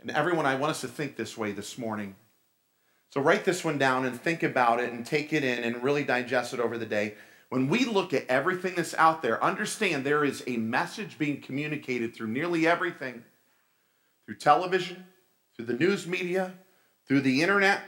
And 0.00 0.10
everyone, 0.10 0.46
I 0.46 0.54
want 0.54 0.70
us 0.70 0.82
to 0.82 0.88
think 0.88 1.16
this 1.16 1.36
way 1.36 1.52
this 1.52 1.76
morning. 1.76 2.14
So 3.10 3.20
write 3.20 3.44
this 3.44 3.64
one 3.64 3.78
down 3.78 4.04
and 4.04 4.20
think 4.20 4.42
about 4.42 4.80
it 4.80 4.92
and 4.92 5.04
take 5.04 5.32
it 5.32 5.44
in 5.44 5.64
and 5.64 5.82
really 5.82 6.04
digest 6.04 6.52
it 6.52 6.60
over 6.60 6.76
the 6.76 6.86
day. 6.86 7.14
When 7.48 7.68
we 7.68 7.86
look 7.86 8.12
at 8.12 8.26
everything 8.26 8.74
that's 8.76 8.94
out 8.94 9.22
there, 9.22 9.42
understand 9.42 10.04
there 10.04 10.24
is 10.24 10.42
a 10.46 10.58
message 10.58 11.18
being 11.18 11.40
communicated 11.40 12.14
through 12.14 12.28
nearly 12.28 12.66
everything 12.66 13.24
through 14.28 14.36
television, 14.36 15.06
through 15.56 15.64
the 15.64 15.72
news 15.72 16.06
media, 16.06 16.52
through 17.06 17.22
the 17.22 17.40
internet, 17.40 17.80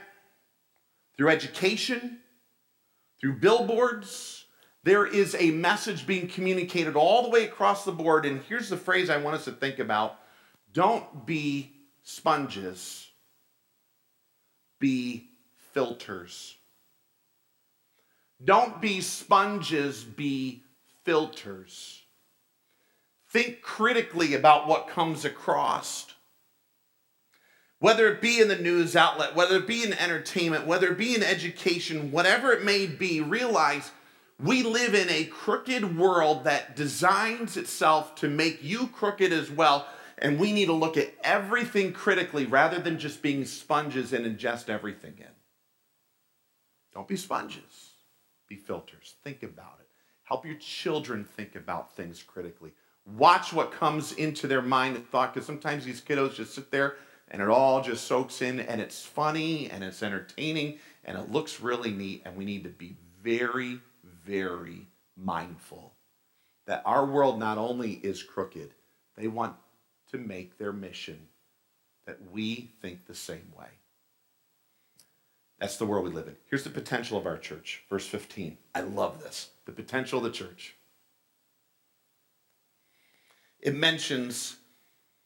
through 1.15 1.29
education, 1.29 2.17
through 3.19 3.33
billboards. 3.33 4.45
There 4.83 5.05
is 5.05 5.35
a 5.37 5.51
message 5.51 6.07
being 6.07 6.27
communicated 6.27 6.95
all 6.95 7.21
the 7.21 7.29
way 7.29 7.45
across 7.45 7.85
the 7.85 7.91
board. 7.91 8.25
And 8.25 8.41
here's 8.49 8.69
the 8.69 8.77
phrase 8.77 9.11
I 9.11 9.17
want 9.17 9.35
us 9.35 9.45
to 9.45 9.51
think 9.51 9.77
about 9.77 10.15
don't 10.73 11.27
be 11.27 11.73
sponges, 12.01 13.10
be 14.81 15.29
filters. 15.71 16.57
Don't 18.43 18.81
be 18.81 18.99
sponges, 18.99 20.03
be 20.03 20.63
filters. 21.05 22.01
Think 23.29 23.61
critically 23.61 24.33
about 24.33 24.67
what 24.67 24.89
comes 24.89 25.23
across. 25.23 26.07
Whether 27.79 28.11
it 28.11 28.21
be 28.21 28.39
in 28.39 28.49
the 28.49 28.57
news 28.57 28.95
outlet, 28.95 29.35
whether 29.35 29.55
it 29.55 29.67
be 29.67 29.83
in 29.83 29.93
entertainment, 29.93 30.67
whether 30.67 30.91
it 30.91 30.97
be 30.97 31.15
in 31.15 31.23
education, 31.23 32.11
whatever 32.11 32.51
it 32.51 32.65
may 32.65 32.85
be, 32.85 33.21
realize 33.21 33.91
we 34.37 34.63
live 34.63 34.93
in 34.93 35.09
a 35.09 35.25
crooked 35.25 35.97
world 35.97 36.43
that 36.43 36.75
designs 36.75 37.57
itself 37.57 38.15
to 38.15 38.27
make 38.27 38.63
you 38.63 38.87
crooked 38.87 39.31
as 39.31 39.49
well. 39.49 39.87
And 40.21 40.39
we 40.39 40.51
need 40.51 40.67
to 40.67 40.73
look 40.73 40.97
at 40.97 41.13
everything 41.23 41.93
critically 41.93 42.45
rather 42.45 42.79
than 42.79 42.99
just 42.99 43.23
being 43.23 43.43
sponges 43.43 44.13
and 44.13 44.25
ingest 44.25 44.69
everything 44.69 45.15
in. 45.17 45.33
Don't 46.93 47.07
be 47.07 47.17
sponges, 47.17 47.93
be 48.47 48.55
filters. 48.55 49.15
Think 49.23 49.41
about 49.41 49.79
it. 49.79 49.87
Help 50.23 50.45
your 50.45 50.55
children 50.55 51.25
think 51.25 51.55
about 51.55 51.95
things 51.95 52.21
critically. 52.21 52.71
Watch 53.17 53.51
what 53.51 53.71
comes 53.71 54.11
into 54.13 54.47
their 54.47 54.61
mind 54.61 54.95
and 54.95 55.09
thought, 55.09 55.33
because 55.33 55.47
sometimes 55.47 55.85
these 55.85 56.01
kiddos 56.01 56.35
just 56.35 56.53
sit 56.53 56.69
there 56.69 56.97
and 57.31 57.41
it 57.41 57.49
all 57.49 57.81
just 57.81 58.05
soaks 58.05 58.41
in 58.41 58.59
and 58.59 58.79
it's 58.79 59.03
funny 59.03 59.71
and 59.71 59.83
it's 59.83 60.03
entertaining 60.03 60.77
and 61.03 61.17
it 61.17 61.31
looks 61.31 61.61
really 61.61 61.91
neat. 61.91 62.21
And 62.25 62.37
we 62.37 62.45
need 62.45 62.63
to 62.63 62.69
be 62.69 62.95
very, 63.23 63.79
very 64.03 64.87
mindful 65.17 65.93
that 66.67 66.83
our 66.85 67.05
world 67.05 67.39
not 67.39 67.57
only 67.57 67.93
is 67.93 68.21
crooked, 68.21 68.75
they 69.17 69.27
want 69.27 69.55
to 70.11 70.17
make 70.17 70.57
their 70.57 70.73
mission 70.73 71.27
that 72.05 72.31
we 72.31 72.71
think 72.81 73.05
the 73.05 73.15
same 73.15 73.51
way. 73.57 73.67
That's 75.59 75.77
the 75.77 75.85
world 75.85 76.05
we 76.05 76.11
live 76.11 76.27
in. 76.27 76.35
Here's 76.49 76.63
the 76.63 76.71
potential 76.71 77.17
of 77.17 77.27
our 77.27 77.37
church. 77.37 77.83
Verse 77.89 78.07
15. 78.07 78.57
I 78.73 78.81
love 78.81 79.21
this. 79.21 79.51
The 79.65 79.71
potential 79.71 80.17
of 80.17 80.23
the 80.23 80.31
church. 80.31 80.75
It 83.59 83.75
mentions 83.75 84.57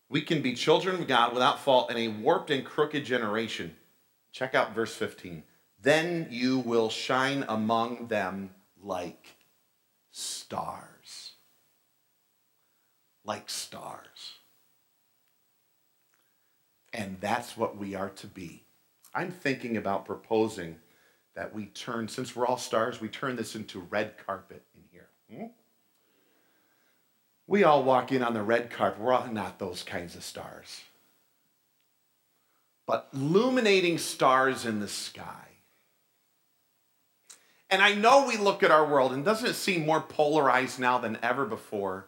we 0.10 0.22
can 0.22 0.42
be 0.42 0.54
children 0.54 1.01
of 1.01 1.08
God 1.08 1.34
without 1.34 1.60
fault 1.60 1.89
in 1.89 1.98
a 1.98 2.10
warped 2.10 2.51
and 2.51 2.65
crooked 2.65 3.06
generation. 3.06 3.75
Check 4.32 4.54
out 4.54 4.75
verse 4.75 4.94
15. 4.94 5.44
Then 5.82 6.27
you 6.30 6.60
will 6.60 6.89
shine 6.89 7.46
among 7.48 8.08
them 8.08 8.51
like 8.82 9.38
stars. 10.12 11.32
Like 13.24 13.50
stars. 13.50 14.35
And 16.96 17.18
that's 17.20 17.58
what 17.58 17.78
we 17.78 17.94
are 17.94 18.10
to 18.10 18.28
be. 18.28 18.64
I'm 19.14 19.30
thinking 19.30 19.75
about 19.75 20.06
proposing 20.06 20.78
that 21.36 21.54
we 21.54 21.66
turn, 21.66 22.08
since 22.08 22.34
we're 22.34 22.48
all 22.48 22.58
stars, 22.58 23.02
we 23.02 23.10
turn 23.10 23.36
this 23.36 23.54
into 23.54 23.82
red 23.82 24.14
carpet 24.25 24.64
in 24.74 24.82
here. 24.92 25.08
Hmm? 25.30 25.48
We 27.48 27.66
all 27.66 27.84
walk 27.84 28.14
in 28.14 28.24
on 28.24 28.34
the 28.34 28.42
red 28.42 28.70
carpet. 28.70 29.02
We're 29.02 29.12
all 29.12 29.28
not 29.28 29.60
those 29.60 29.84
kinds 29.84 30.16
of 30.16 30.24
stars. 30.24 30.84
But 32.88 33.10
illuminating 33.14 33.98
stars 33.98 34.66
in 34.66 34.80
the 34.80 34.88
sky. 34.88 35.50
And 37.70 37.82
I 37.82 37.94
know 37.94 38.25
we 38.25 38.38
look 38.38 38.64
at 38.64 38.72
our 38.72 38.88
world, 38.88 39.12
and 39.12 39.25
doesn't 39.25 39.50
it 39.50 39.56
seem 39.56 39.86
more 39.86 40.00
polarized 40.00 40.80
now 40.80 40.98
than 40.98 41.18
ever 41.22 41.46
before? 41.46 42.08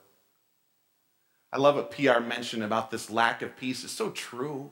I 1.51 1.57
love 1.57 1.75
what 1.75 1.91
PR 1.91 2.21
mentioned 2.21 2.63
about 2.63 2.89
this 2.89 3.09
lack 3.09 3.41
of 3.41 3.57
peace. 3.57 3.83
It's 3.83 3.91
so 3.91 4.11
true. 4.11 4.71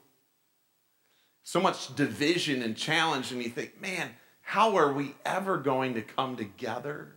So 1.45 1.61
much 1.61 1.95
division 1.95 2.63
and 2.63 2.75
challenge, 2.75 3.31
and 3.31 3.41
you 3.41 3.49
think, 3.49 3.79
man, 3.79 4.09
how 4.41 4.77
are 4.77 4.91
we 4.91 5.13
ever 5.23 5.57
going 5.59 5.93
to 5.93 6.01
come 6.01 6.35
together? 6.35 7.13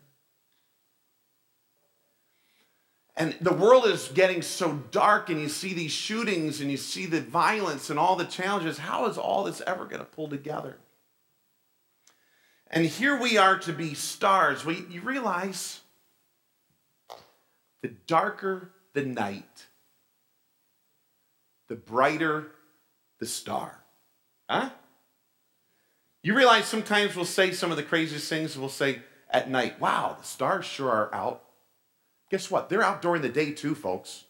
And 3.17 3.35
the 3.41 3.55
world 3.55 3.87
is 3.87 4.09
getting 4.09 4.43
so 4.43 4.75
dark, 4.91 5.31
and 5.31 5.41
you 5.41 5.49
see 5.49 5.73
these 5.73 5.93
shootings 5.93 6.61
and 6.61 6.71
you 6.71 6.77
see 6.77 7.07
the 7.07 7.23
violence 7.23 7.89
and 7.89 7.99
all 7.99 8.17
the 8.17 8.27
challenges. 8.27 8.77
How 8.77 9.07
is 9.07 9.17
all 9.17 9.45
this 9.45 9.63
ever 9.67 9.87
going 9.87 10.01
to 10.01 10.05
pull 10.05 10.29
together? 10.29 10.77
And 12.71 12.85
here 12.85 13.19
we 13.19 13.39
are 13.39 13.59
to 13.61 13.73
be 13.73 13.95
stars. 13.95 14.63
Well, 14.63 14.77
you 14.77 15.01
realize 15.01 15.81
the 17.81 17.89
darker 18.07 18.73
the 18.93 19.07
night, 19.07 19.67
the 21.67 21.77
brighter 21.77 22.49
the 23.19 23.27
star. 23.27 23.78
Huh? 24.49 24.71
You 26.23 26.35
realize 26.35 26.67
sometimes 26.67 27.15
we'll 27.15 27.25
say 27.25 27.53
some 27.53 27.71
of 27.71 27.77
the 27.77 27.83
craziest 27.83 28.29
things. 28.29 28.59
We'll 28.59 28.69
say 28.69 29.01
at 29.31 29.51
night, 29.51 29.81
wow, 29.81 30.17
the 30.19 30.27
stars 30.27 30.65
sure 30.65 30.91
are 30.91 31.15
out. 31.15 31.45
Guess 32.31 32.51
what? 32.51 32.69
They're 32.69 32.83
out 32.83 33.03
during 33.03 33.23
the 33.23 33.29
day 33.29 33.53
too, 33.53 33.75
folks. 33.75 34.25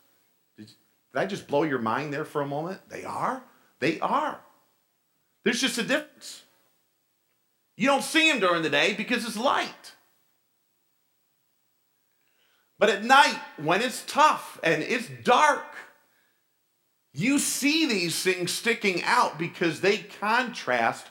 Did, 0.57 0.67
did 0.67 1.21
I 1.21 1.27
just 1.27 1.49
blow 1.49 1.63
your 1.63 1.79
mind 1.79 2.13
there 2.13 2.25
for 2.25 2.43
a 2.43 2.47
moment? 2.47 2.81
They 2.89 3.05
are? 3.05 3.43
They 3.81 3.99
are. 4.01 4.41
There's 5.45 5.61
just 5.61 5.79
a 5.79 5.83
difference. 5.83 6.43
You 7.77 7.87
don't 7.87 8.03
see 8.03 8.31
them 8.31 8.41
during 8.41 8.63
the 8.63 8.71
day 8.71 8.95
because 8.95 9.25
it's 9.25 9.37
light. 9.37 9.95
But 12.79 12.91
at 12.91 13.05
night, 13.05 13.41
when 13.57 13.83
it's 13.83 14.05
tough 14.07 14.61
and 14.63 14.83
it's 14.83 15.09
dark, 15.25 15.65
you 17.19 17.41
see 17.41 17.85
these 17.87 18.23
things 18.23 18.53
sticking 18.53 19.03
out 19.03 19.39
because 19.39 19.81
they 19.81 19.99
contrast 19.99 21.07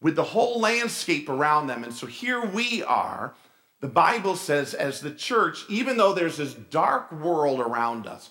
with 0.00 0.14
the 0.14 0.22
whole 0.22 0.60
landscape 0.60 1.28
around 1.28 1.66
them. 1.66 1.82
And 1.82 1.92
so 1.92 2.06
here 2.06 2.44
we 2.44 2.84
are. 2.84 3.34
The 3.80 3.88
Bible 3.88 4.36
says, 4.36 4.74
as 4.74 5.00
the 5.00 5.10
church, 5.10 5.64
even 5.68 5.96
though 5.96 6.12
there's 6.14 6.36
this 6.36 6.54
dark 6.54 7.10
world 7.10 7.58
around 7.58 8.06
us, 8.06 8.30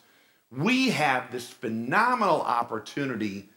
we 0.50 0.90
have 0.92 1.30
this 1.30 1.50
phenomenal 1.50 2.42
opportunity 2.42 3.50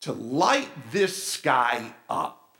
to 0.00 0.12
light 0.12 0.68
this 0.90 1.22
sky 1.22 1.94
up 2.10 2.56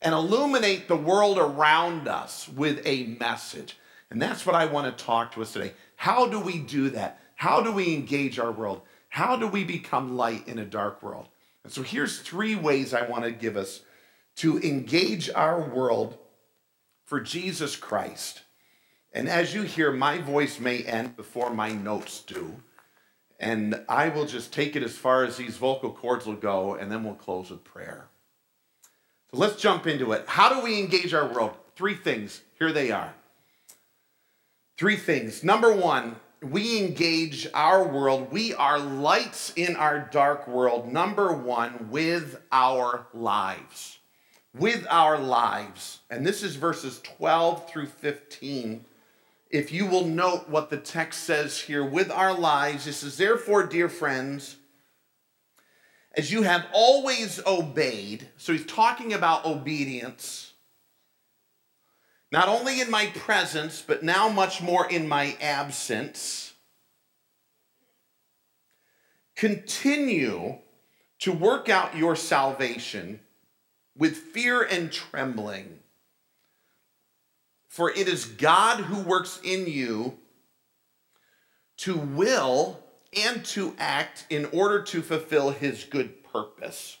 and 0.00 0.12
illuminate 0.12 0.88
the 0.88 0.96
world 0.96 1.38
around 1.38 2.08
us 2.08 2.48
with 2.48 2.82
a 2.84 3.16
message. 3.20 3.78
And 4.10 4.20
that's 4.20 4.44
what 4.44 4.56
I 4.56 4.66
want 4.66 4.98
to 4.98 5.04
talk 5.04 5.32
to 5.34 5.42
us 5.42 5.52
today. 5.52 5.72
How 5.94 6.26
do 6.26 6.40
we 6.40 6.58
do 6.58 6.90
that? 6.90 7.20
How 7.36 7.62
do 7.62 7.70
we 7.70 7.94
engage 7.94 8.40
our 8.40 8.50
world? 8.50 8.82
How 9.12 9.36
do 9.36 9.46
we 9.46 9.62
become 9.62 10.16
light 10.16 10.48
in 10.48 10.58
a 10.58 10.64
dark 10.64 11.02
world? 11.02 11.28
And 11.64 11.70
so 11.70 11.82
here's 11.82 12.20
three 12.20 12.56
ways 12.56 12.94
I 12.94 13.06
want 13.06 13.24
to 13.24 13.30
give 13.30 13.58
us 13.58 13.82
to 14.36 14.58
engage 14.60 15.28
our 15.28 15.60
world 15.60 16.16
for 17.04 17.20
Jesus 17.20 17.76
Christ. 17.76 18.40
And 19.12 19.28
as 19.28 19.54
you 19.54 19.64
hear, 19.64 19.92
my 19.92 20.16
voice 20.16 20.58
may 20.58 20.78
end 20.78 21.14
before 21.14 21.52
my 21.52 21.72
notes 21.72 22.20
do. 22.20 22.62
And 23.38 23.84
I 23.86 24.08
will 24.08 24.24
just 24.24 24.50
take 24.50 24.76
it 24.76 24.82
as 24.82 24.96
far 24.96 25.24
as 25.24 25.36
these 25.36 25.58
vocal 25.58 25.92
cords 25.92 26.24
will 26.24 26.32
go, 26.32 26.74
and 26.74 26.90
then 26.90 27.04
we'll 27.04 27.12
close 27.12 27.50
with 27.50 27.64
prayer. 27.64 28.06
So 29.30 29.36
let's 29.36 29.60
jump 29.60 29.86
into 29.86 30.12
it. 30.12 30.24
How 30.26 30.54
do 30.54 30.64
we 30.64 30.80
engage 30.80 31.12
our 31.12 31.30
world? 31.30 31.52
Three 31.76 31.96
things. 31.96 32.40
Here 32.58 32.72
they 32.72 32.90
are. 32.90 33.12
Three 34.78 34.96
things. 34.96 35.44
Number 35.44 35.70
one, 35.70 36.16
we 36.42 36.78
engage 36.78 37.46
our 37.54 37.86
world. 37.86 38.32
We 38.32 38.54
are 38.54 38.78
lights 38.78 39.52
in 39.54 39.76
our 39.76 40.08
dark 40.10 40.48
world. 40.48 40.92
Number 40.92 41.32
one, 41.32 41.88
with 41.90 42.40
our 42.50 43.06
lives. 43.14 43.98
With 44.54 44.86
our 44.90 45.18
lives. 45.18 46.00
And 46.10 46.26
this 46.26 46.42
is 46.42 46.56
verses 46.56 47.00
12 47.02 47.70
through 47.70 47.86
15. 47.86 48.84
If 49.50 49.70
you 49.70 49.86
will 49.86 50.06
note 50.06 50.48
what 50.48 50.70
the 50.70 50.78
text 50.78 51.24
says 51.24 51.60
here, 51.60 51.84
with 51.84 52.10
our 52.10 52.36
lives, 52.36 52.86
this 52.86 53.02
is 53.02 53.16
therefore, 53.16 53.66
dear 53.66 53.88
friends, 53.88 54.56
as 56.14 56.32
you 56.32 56.42
have 56.42 56.66
always 56.72 57.40
obeyed. 57.46 58.28
So 58.36 58.52
he's 58.52 58.66
talking 58.66 59.12
about 59.12 59.46
obedience 59.46 60.51
not 62.32 62.48
only 62.48 62.80
in 62.80 62.90
my 62.90 63.06
presence, 63.14 63.84
but 63.86 64.02
now 64.02 64.30
much 64.30 64.62
more 64.62 64.90
in 64.90 65.06
my 65.06 65.36
absence, 65.38 66.54
continue 69.36 70.56
to 71.18 71.30
work 71.30 71.68
out 71.68 71.94
your 71.94 72.16
salvation 72.16 73.20
with 73.96 74.16
fear 74.16 74.62
and 74.62 74.90
trembling. 74.90 75.78
For 77.68 77.90
it 77.90 78.08
is 78.08 78.24
God 78.24 78.80
who 78.84 79.02
works 79.02 79.38
in 79.44 79.66
you 79.66 80.18
to 81.78 81.96
will 81.96 82.82
and 83.14 83.44
to 83.44 83.74
act 83.78 84.24
in 84.30 84.46
order 84.46 84.82
to 84.84 85.02
fulfill 85.02 85.50
his 85.50 85.84
good 85.84 86.24
purpose. 86.24 86.96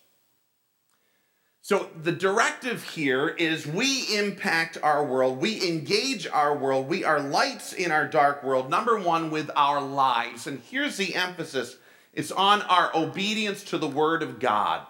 So 1.64 1.88
the 2.02 2.10
directive 2.10 2.82
here 2.82 3.28
is 3.28 3.68
we 3.68 4.18
impact 4.18 4.78
our 4.82 5.04
world, 5.04 5.40
we 5.40 5.66
engage 5.66 6.26
our 6.26 6.56
world, 6.56 6.88
we 6.88 7.04
are 7.04 7.20
lights 7.20 7.72
in 7.72 7.92
our 7.92 8.08
dark 8.08 8.42
world, 8.42 8.68
number 8.68 8.98
one, 8.98 9.30
with 9.30 9.48
our 9.54 9.80
lives. 9.80 10.48
And 10.48 10.60
here's 10.68 10.96
the 10.96 11.14
emphasis 11.14 11.78
it's 12.12 12.32
on 12.32 12.62
our 12.62 12.90
obedience 12.96 13.62
to 13.64 13.78
the 13.78 13.86
word 13.86 14.24
of 14.24 14.40
God. 14.40 14.84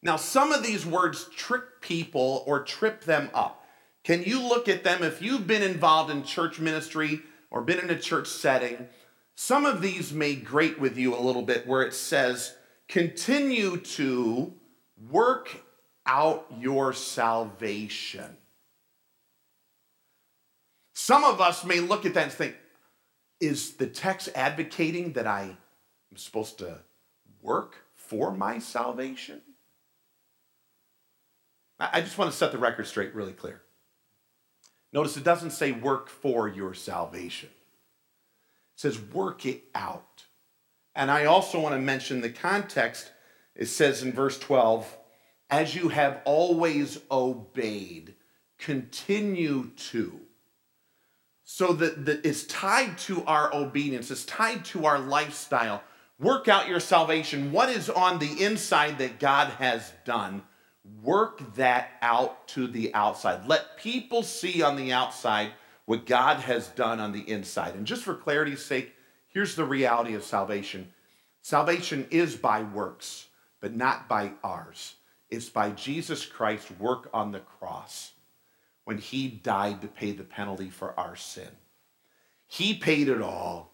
Now, 0.00 0.14
some 0.14 0.52
of 0.52 0.62
these 0.62 0.86
words 0.86 1.28
trick 1.34 1.80
people 1.80 2.44
or 2.46 2.62
trip 2.62 3.02
them 3.02 3.28
up. 3.34 3.64
Can 4.04 4.22
you 4.22 4.40
look 4.40 4.68
at 4.68 4.84
them 4.84 5.02
if 5.02 5.20
you've 5.20 5.48
been 5.48 5.62
involved 5.62 6.08
in 6.08 6.22
church 6.22 6.60
ministry 6.60 7.20
or 7.50 7.62
been 7.62 7.80
in 7.80 7.90
a 7.90 7.98
church 7.98 8.28
setting? 8.28 8.86
Some 9.34 9.66
of 9.66 9.82
these 9.82 10.12
may 10.12 10.36
grate 10.36 10.78
with 10.78 10.96
you 10.96 11.16
a 11.16 11.20
little 11.20 11.42
bit 11.42 11.66
where 11.66 11.82
it 11.82 11.94
says, 11.94 12.54
continue 12.86 13.76
to 13.78 14.54
Work 15.10 15.62
out 16.06 16.46
your 16.58 16.92
salvation. 16.92 18.36
Some 20.94 21.24
of 21.24 21.40
us 21.40 21.64
may 21.64 21.80
look 21.80 22.06
at 22.06 22.14
that 22.14 22.24
and 22.24 22.32
think, 22.32 22.56
is 23.40 23.74
the 23.74 23.86
text 23.86 24.30
advocating 24.34 25.12
that 25.12 25.26
I 25.26 25.42
am 25.42 26.16
supposed 26.16 26.58
to 26.58 26.78
work 27.42 27.76
for 27.94 28.32
my 28.32 28.58
salvation? 28.58 29.42
I 31.78 32.00
just 32.00 32.16
want 32.16 32.30
to 32.30 32.36
set 32.36 32.52
the 32.52 32.58
record 32.58 32.86
straight 32.86 33.14
really 33.14 33.34
clear. 33.34 33.60
Notice 34.92 35.16
it 35.18 35.24
doesn't 35.24 35.50
say 35.50 35.72
work 35.72 36.08
for 36.08 36.48
your 36.48 36.72
salvation. 36.72 37.50
It 37.50 38.80
says 38.80 38.98
work 38.98 39.44
it 39.44 39.64
out. 39.74 40.24
And 40.94 41.10
I 41.10 41.26
also 41.26 41.60
want 41.60 41.74
to 41.74 41.80
mention 41.80 42.22
the 42.22 42.30
context 42.30 43.12
it 43.56 43.66
says 43.66 44.02
in 44.02 44.12
verse 44.12 44.38
12, 44.38 44.96
as 45.48 45.74
you 45.74 45.88
have 45.88 46.20
always 46.24 46.98
obeyed, 47.10 48.14
continue 48.58 49.70
to. 49.76 50.20
So 51.44 51.72
that, 51.74 52.04
that 52.06 52.26
it's 52.26 52.44
tied 52.44 52.98
to 52.98 53.24
our 53.24 53.54
obedience, 53.54 54.10
it's 54.10 54.24
tied 54.24 54.64
to 54.66 54.86
our 54.86 54.98
lifestyle. 54.98 55.82
Work 56.18 56.48
out 56.48 56.68
your 56.68 56.80
salvation. 56.80 57.52
What 57.52 57.68
is 57.68 57.90
on 57.90 58.18
the 58.18 58.42
inside 58.42 58.98
that 58.98 59.20
God 59.20 59.48
has 59.58 59.92
done? 60.04 60.42
Work 61.02 61.54
that 61.56 61.90
out 62.00 62.48
to 62.48 62.66
the 62.66 62.92
outside. 62.94 63.46
Let 63.46 63.76
people 63.76 64.22
see 64.22 64.62
on 64.62 64.76
the 64.76 64.92
outside 64.92 65.50
what 65.84 66.06
God 66.06 66.38
has 66.40 66.68
done 66.68 67.00
on 67.00 67.12
the 67.12 67.28
inside. 67.30 67.74
And 67.74 67.86
just 67.86 68.02
for 68.02 68.14
clarity's 68.14 68.64
sake, 68.64 68.94
here's 69.28 69.54
the 69.54 69.64
reality 69.64 70.14
of 70.14 70.24
salvation 70.24 70.92
salvation 71.42 72.08
is 72.10 72.34
by 72.34 72.62
works 72.62 73.26
but 73.60 73.74
not 73.74 74.08
by 74.08 74.32
ours. 74.42 74.96
It's 75.30 75.48
by 75.48 75.70
Jesus 75.70 76.24
Christ's 76.24 76.70
work 76.72 77.08
on 77.12 77.32
the 77.32 77.40
cross 77.40 78.12
when 78.84 78.98
he 78.98 79.28
died 79.28 79.82
to 79.82 79.88
pay 79.88 80.12
the 80.12 80.24
penalty 80.24 80.70
for 80.70 80.98
our 80.98 81.16
sin. 81.16 81.48
He 82.46 82.74
paid 82.74 83.08
it 83.08 83.20
all. 83.20 83.72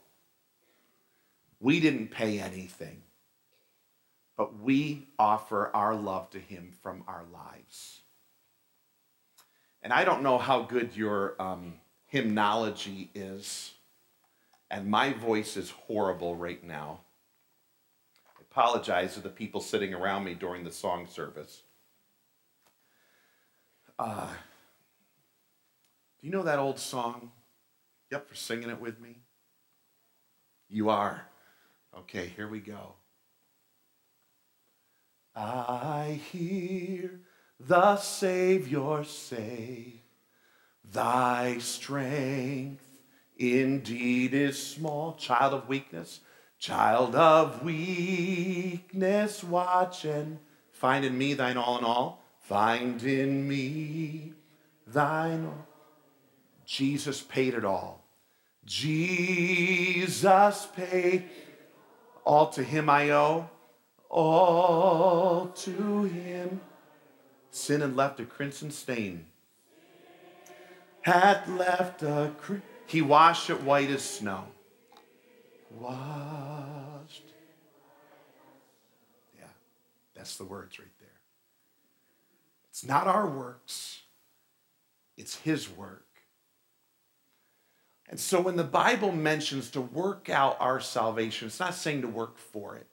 We 1.61 1.79
didn't 1.81 2.11
pay 2.11 2.41
anything, 2.41 3.03
but 4.37 4.59
we 4.61 5.09
offer 5.19 5.71
our 5.75 5.95
love 5.95 6.31
to 6.31 6.39
him 6.39 6.73
from 6.83 7.05
our 7.07 7.25
lives. 7.33 8.01
And 9.83 9.93
I 9.93 10.05
don't 10.05 10.23
know 10.23 10.39
how 10.39 10.63
good 10.63 10.97
your 10.97 11.35
um, 11.41 11.75
hymnology 12.07 13.11
is, 13.15 13.73
and 14.71 14.89
my 14.89 15.13
voice 15.13 15.57
is 15.57 15.71
horrible 15.71 16.35
right 16.35 16.63
now 16.65 17.01
apologize 18.53 19.15
to 19.15 19.21
the 19.21 19.31
people 19.31 19.63
sitting 19.63 19.95
around 19.95 20.25
me 20.25 20.35
during 20.35 20.63
the 20.63 20.71
song 20.71 21.07
service. 21.07 21.63
Uh, 23.99 24.29
do 26.21 26.27
you 26.27 26.31
know 26.31 26.43
that 26.43 26.59
old 26.59 26.79
song? 26.79 27.31
Yep, 28.11 28.29
for 28.29 28.35
singing 28.35 28.69
it 28.69 28.79
with 28.79 29.01
me? 29.01 29.17
You 30.69 30.91
are. 30.91 31.27
Okay, 32.01 32.31
here 32.37 32.47
we 32.47 32.61
go. 32.61 32.95
I 35.35 36.21
hear 36.31 37.21
the 37.59 37.97
Savior 37.97 39.03
say, 39.05 39.95
Thy 40.85 41.57
strength 41.57 42.85
indeed 43.39 44.35
is 44.35 44.63
small. 44.63 45.15
Child 45.15 45.55
of 45.55 45.69
weakness, 45.69 46.21
Child 46.63 47.17
of 47.17 47.65
weakness, 47.65 49.43
watch 49.43 50.05
and 50.05 50.39
find 50.71 51.05
in 51.05 51.19
me 51.19 51.35
thine 51.35 51.57
all 51.57 51.77
in 51.77 51.85
all. 51.85 52.23
Find 52.39 53.03
in 53.03 53.49
me 53.49 54.35
thine 54.87 55.45
all. 55.45 55.67
Jesus 56.65 57.21
paid 57.21 57.55
it 57.55 57.65
all. 57.65 58.05
Jesus 58.65 60.69
paid. 60.77 61.25
All 62.25 62.47
to 62.51 62.63
him 62.63 62.89
I 62.89 63.11
owe. 63.11 63.51
All 64.09 65.49
to 65.49 66.05
him. 66.05 66.61
Sin 67.51 67.81
had 67.81 67.97
left 67.97 68.21
a 68.21 68.25
crimson 68.25 68.71
stain. 68.71 69.27
Had 71.01 71.49
left 71.49 72.05
a 72.05 72.31
crimson. 72.39 72.63
He 72.87 73.03
washed 73.03 73.51
it 73.51 73.65
white 73.65 73.91
as 73.91 74.03
snow. 74.03 74.45
Washed. 75.79 77.25
Yeah, 79.39 79.45
that's 80.15 80.37
the 80.37 80.45
words 80.45 80.79
right 80.79 80.89
there. 81.01 81.09
It's 82.71 82.85
not 82.85 83.07
our 83.07 83.29
works, 83.29 84.03
it's 85.17 85.37
His 85.37 85.69
work. 85.69 86.07
And 88.09 88.21
so 88.21 88.41
when 88.43 88.57
the 88.57 88.65
Bible 88.65 89.13
mentions 89.13 89.71
to 89.71 89.81
work 89.81 90.29
out 90.29 90.59
our 90.61 90.81
salvation, 90.81 91.49
it's 91.49 91.61
not 91.61 91.75
saying 91.75 92.03
to 92.03 92.09
work 92.09 92.37
for 92.37 92.77
it. 92.77 92.87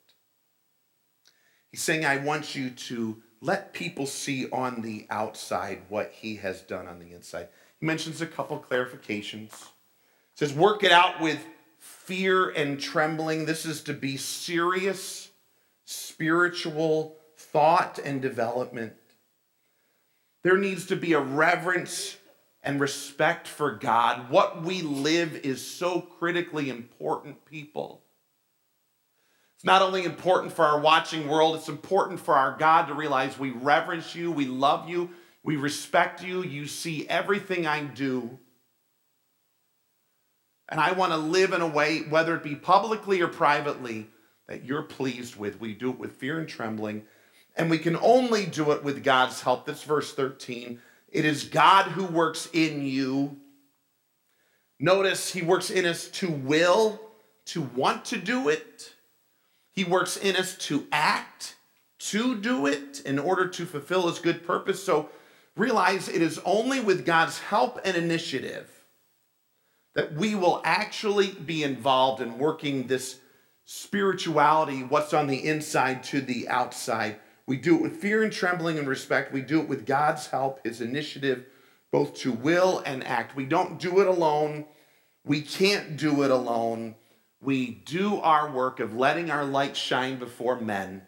He's 1.72 1.82
saying, 1.82 2.06
I 2.06 2.18
want 2.18 2.56
you 2.56 2.70
to 2.70 3.22
let 3.42 3.74
people 3.74 4.06
see 4.06 4.50
on 4.50 4.82
the 4.82 5.06
outside 5.10 5.82
what 5.90 6.12
He 6.14 6.38
has 6.38 6.62
done 6.62 6.88
on 6.88 7.00
the 7.00 7.12
inside. 7.12 7.50
He 7.80 7.86
mentions 7.86 8.22
a 8.22 8.28
couple 8.28 8.60
clarifications. 8.60 9.52
Says, 10.36 10.54
work 10.54 10.84
it 10.84 10.92
out 10.92 11.20
with 11.20 11.46
fear 12.10 12.50
and 12.50 12.82
trembling. 12.82 13.46
This 13.46 13.68
is 13.68 13.84
to 13.84 13.94
be 13.94 14.18
serious 14.18 15.30
spiritual 15.86 17.16
thought 17.38 18.00
and 18.04 18.20
development. 18.20 18.94
There 20.42 20.58
needs 20.58 20.88
to 20.88 20.96
be 20.96 21.14
a 21.14 21.20
reverence 21.20 22.18
and 22.64 22.80
respect 22.80 23.48
for 23.48 23.76
God. 23.76 24.32
What 24.32 24.64
we 24.64 24.82
live 24.82 25.36
is 25.36 25.64
so 25.64 26.02
critically 26.02 26.72
important, 26.72 27.46
people. 27.46 28.02
It's 29.56 29.64
not 29.64 29.84
only 29.84 30.04
important 30.04 30.52
for 30.52 30.66
our 30.66 30.80
watching 30.80 31.28
world, 31.28 31.56
it's 31.56 31.70
important 31.70 32.20
for 32.20 32.36
our 32.36 32.58
God 32.58 32.88
to 32.88 32.96
realize 32.96 33.38
we 33.38 33.52
reverence 33.52 34.16
you, 34.16 34.32
we 34.32 34.46
love 34.46 34.90
you, 34.90 35.12
we 35.44 35.58
respect 35.58 36.24
you, 36.24 36.42
you 36.42 36.66
see 36.66 37.08
everything 37.08 37.68
I 37.68 37.84
do. 37.84 38.40
And 40.70 40.80
I 40.80 40.92
want 40.92 41.12
to 41.12 41.18
live 41.18 41.52
in 41.52 41.62
a 41.62 41.68
way, 41.68 42.02
whether 42.02 42.36
it 42.36 42.44
be 42.44 42.56
publicly 42.56 43.22
or 43.22 43.28
privately, 43.28 44.08
that 44.48 44.66
you're 44.66 44.84
pleased 44.84 45.36
with. 45.36 45.60
We 45.60 45.74
do 45.74 45.90
it 45.90 46.00
with 46.00 46.14
fear 46.14 46.40
and 46.40 46.48
trembling. 46.48 47.04
And 47.58 47.70
we 47.70 47.80
can 47.80 47.98
only 47.98 48.46
do 48.46 48.72
it 48.72 48.84
with 48.84 49.04
God's 49.04 49.42
help. 49.42 49.66
That's 49.66 49.84
verse 49.84 50.14
13. 50.14 50.80
It 51.12 51.26
is 51.26 51.44
God 51.46 51.86
who 51.92 52.06
works 52.06 52.48
in 52.54 52.86
you. 52.86 53.38
Notice 54.80 55.34
he 55.34 55.42
works 55.42 55.72
in 55.72 55.86
us 55.86 56.08
to 56.10 56.30
will, 56.30 57.02
to 57.48 57.62
want 57.62 58.06
to 58.06 58.18
do 58.18 58.48
it. 58.48 58.94
He 59.72 59.84
works 59.84 60.18
in 60.18 60.36
us 60.36 60.56
to 60.68 60.88
act, 60.92 61.56
to 62.00 62.36
do 62.36 62.68
it 62.68 63.02
in 63.06 63.18
order 63.18 63.48
to 63.48 63.66
fulfill 63.66 64.08
his 64.08 64.20
good 64.20 64.46
purpose. 64.46 64.84
So 64.84 65.10
realize 65.56 66.08
it 66.08 66.22
is 66.22 66.40
only 66.46 66.80
with 66.80 67.06
God's 67.06 67.40
help 67.40 67.80
and 67.84 67.98
initiative 67.98 68.79
that 69.96 70.14
we 70.14 70.36
will 70.36 70.62
actually 70.64 71.32
be 71.32 71.64
involved 71.64 72.22
in 72.22 72.38
working 72.38 72.88
this 72.88 73.20
spirituality, 73.66 74.82
what's 74.82 75.14
on 75.14 75.28
the 75.28 75.48
inside 75.48 76.04
to 76.04 76.22
the 76.22 76.48
outside. 76.48 77.18
We 77.46 77.58
do 77.58 77.76
it 77.76 77.82
with 77.82 77.98
fear 77.98 78.24
and 78.24 78.32
trembling 78.32 78.78
and 78.78 78.88
respect. 78.88 79.34
We 79.34 79.42
do 79.42 79.60
it 79.60 79.68
with 79.68 79.86
God's 79.86 80.28
help, 80.28 80.66
His 80.66 80.82
initiative, 80.82 81.46
both 81.92 82.16
to 82.18 82.32
will 82.32 82.84
and 82.86 83.04
act. 83.04 83.36
We 83.36 83.46
don't 83.46 83.80
do 83.80 84.00
it 84.00 84.08
alone. 84.08 84.66
We 85.26 85.42
can't 85.42 85.98
do 85.98 86.24
it 86.24 86.32
alone. 86.32 86.96
We 87.42 87.68
do 87.86 88.20
our 88.20 88.52
work 88.52 88.80
of 88.80 88.96
letting 88.96 89.32
our 89.32 89.46
light 89.46 89.78
shine 89.78 90.18
before 90.18 90.60
men 90.60 91.04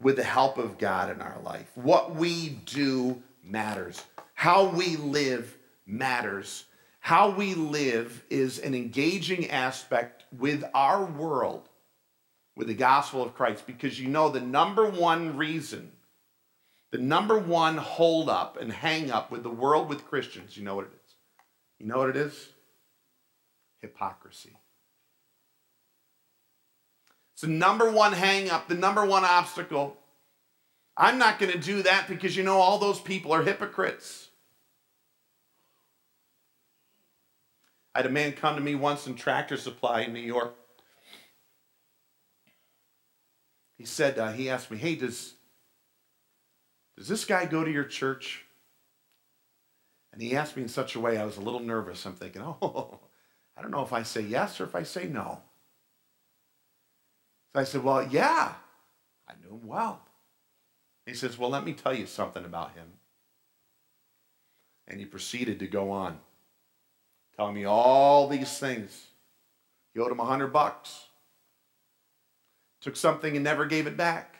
with 0.00 0.16
the 0.16 0.24
help 0.24 0.58
of 0.58 0.78
God 0.78 1.10
in 1.10 1.20
our 1.20 1.40
life. 1.42 1.70
What 1.74 2.14
we 2.14 2.50
do 2.66 3.22
matters. 3.42 4.02
How 4.34 4.66
we 4.66 4.96
live 4.96 5.56
matters. 5.86 6.64
How 7.04 7.28
we 7.28 7.52
live 7.52 8.24
is 8.30 8.58
an 8.58 8.74
engaging 8.74 9.50
aspect 9.50 10.24
with 10.32 10.64
our 10.72 11.04
world 11.04 11.68
with 12.56 12.68
the 12.68 12.74
gospel 12.74 13.22
of 13.22 13.34
Christ 13.34 13.66
because 13.66 14.00
you 14.00 14.08
know 14.08 14.30
the 14.30 14.40
number 14.40 14.88
one 14.88 15.36
reason, 15.36 15.92
the 16.92 16.96
number 16.96 17.38
one 17.38 17.76
hold 17.76 18.30
up 18.30 18.58
and 18.58 18.72
hang 18.72 19.10
up 19.10 19.30
with 19.30 19.42
the 19.42 19.50
world 19.50 19.90
with 19.90 20.06
Christians, 20.06 20.56
you 20.56 20.64
know 20.64 20.76
what 20.76 20.86
it 20.86 20.92
is? 20.94 21.14
You 21.78 21.88
know 21.88 21.98
what 21.98 22.08
it 22.08 22.16
is? 22.16 22.48
Hypocrisy. 23.82 24.56
It's 27.34 27.42
the 27.42 27.48
number 27.48 27.90
one 27.90 28.14
hang 28.14 28.48
up, 28.48 28.66
the 28.66 28.76
number 28.76 29.04
one 29.04 29.26
obstacle. 29.26 29.98
I'm 30.96 31.18
not 31.18 31.38
going 31.38 31.52
to 31.52 31.58
do 31.58 31.82
that 31.82 32.08
because 32.08 32.34
you 32.34 32.44
know 32.44 32.60
all 32.60 32.78
those 32.78 32.98
people 32.98 33.30
are 33.34 33.42
hypocrites. 33.42 34.30
I 37.94 38.00
had 38.00 38.06
a 38.06 38.10
man 38.10 38.32
come 38.32 38.56
to 38.56 38.60
me 38.60 38.74
once 38.74 39.06
in 39.06 39.14
Tractor 39.14 39.56
Supply 39.56 40.02
in 40.02 40.12
New 40.12 40.20
York 40.20 40.54
he 43.76 43.84
said, 43.84 44.18
uh, 44.18 44.32
he 44.32 44.48
asked 44.48 44.70
me, 44.70 44.78
hey, 44.78 44.94
does, 44.94 45.34
does 46.96 47.08
this 47.08 47.24
guy 47.24 47.46
go 47.46 47.64
to 47.64 47.70
your 47.70 47.84
church? 47.84 48.44
And 50.12 50.22
he 50.22 50.36
asked 50.36 50.56
me 50.56 50.62
in 50.62 50.68
such 50.68 50.94
a 50.94 51.00
way 51.00 51.18
I 51.18 51.24
was 51.24 51.36
a 51.36 51.42
little 51.42 51.60
nervous. 51.60 52.06
I'm 52.06 52.14
thinking, 52.14 52.42
oh, 52.62 53.00
I 53.56 53.62
don't 53.62 53.70
know 53.70 53.82
if 53.82 53.92
I 53.92 54.02
say 54.02 54.20
yes 54.20 54.60
or 54.60 54.64
if 54.64 54.74
I 54.74 54.84
say 54.84 55.06
no. 55.06 55.40
So 57.52 57.60
I 57.60 57.64
said, 57.64 57.84
well, 57.84 58.06
yeah, 58.06 58.52
I 59.28 59.32
knew 59.42 59.56
him 59.56 59.66
well. 59.66 60.00
He 61.04 61.14
says, 61.14 61.38
well, 61.38 61.50
let 61.50 61.64
me 61.64 61.72
tell 61.72 61.94
you 61.94 62.06
something 62.06 62.44
about 62.44 62.74
him. 62.74 62.86
And 64.86 64.98
he 65.00 65.06
proceeded 65.06 65.58
to 65.58 65.66
go 65.66 65.90
on, 65.90 66.18
telling 67.36 67.54
me 67.54 67.64
all 67.64 68.28
these 68.28 68.58
things. 68.58 69.06
He 69.92 70.00
owed 70.00 70.12
him 70.12 70.20
a 70.20 70.24
hundred 70.24 70.52
bucks 70.52 71.06
took 72.84 72.96
something 72.96 73.34
and 73.34 73.42
never 73.42 73.64
gave 73.64 73.86
it 73.86 73.96
back. 73.96 74.36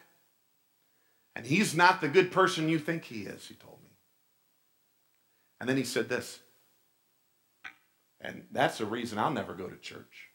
And 1.34 1.46
he's 1.46 1.74
not 1.74 2.02
the 2.02 2.08
good 2.08 2.30
person 2.30 2.68
you 2.68 2.78
think 2.78 3.04
he 3.04 3.22
is, 3.22 3.46
he 3.46 3.54
told 3.54 3.78
me. 3.82 3.88
And 5.58 5.68
then 5.68 5.78
he 5.78 5.82
said 5.82 6.10
this, 6.10 6.40
and 8.20 8.44
that's 8.52 8.76
the 8.76 8.84
reason 8.84 9.18
I'll 9.18 9.30
never 9.30 9.54
go 9.54 9.66
to 9.66 9.76
church. 9.76 10.28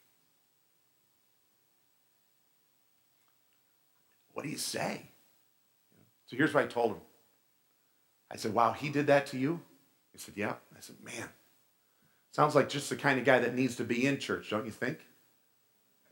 What 4.32 4.42
do 4.42 4.48
you 4.48 4.58
say? 4.58 5.02
So 6.26 6.36
here's 6.36 6.52
what 6.52 6.64
I 6.64 6.66
told 6.66 6.92
him. 6.92 7.00
I 8.30 8.36
said, 8.36 8.54
Wow, 8.54 8.72
he 8.72 8.88
did 8.88 9.06
that 9.06 9.26
to 9.28 9.38
you? 9.38 9.60
He 10.12 10.18
said, 10.18 10.34
Yeah. 10.36 10.54
I 10.76 10.80
said, 10.80 10.96
Man, 11.02 11.28
sounds 12.32 12.54
like 12.54 12.68
just 12.68 12.88
the 12.90 12.96
kind 12.96 13.18
of 13.18 13.24
guy 13.24 13.38
that 13.38 13.54
needs 13.54 13.76
to 13.76 13.84
be 13.84 14.06
in 14.06 14.18
church, 14.18 14.50
don't 14.50 14.64
you 14.64 14.70
think? 14.70 14.98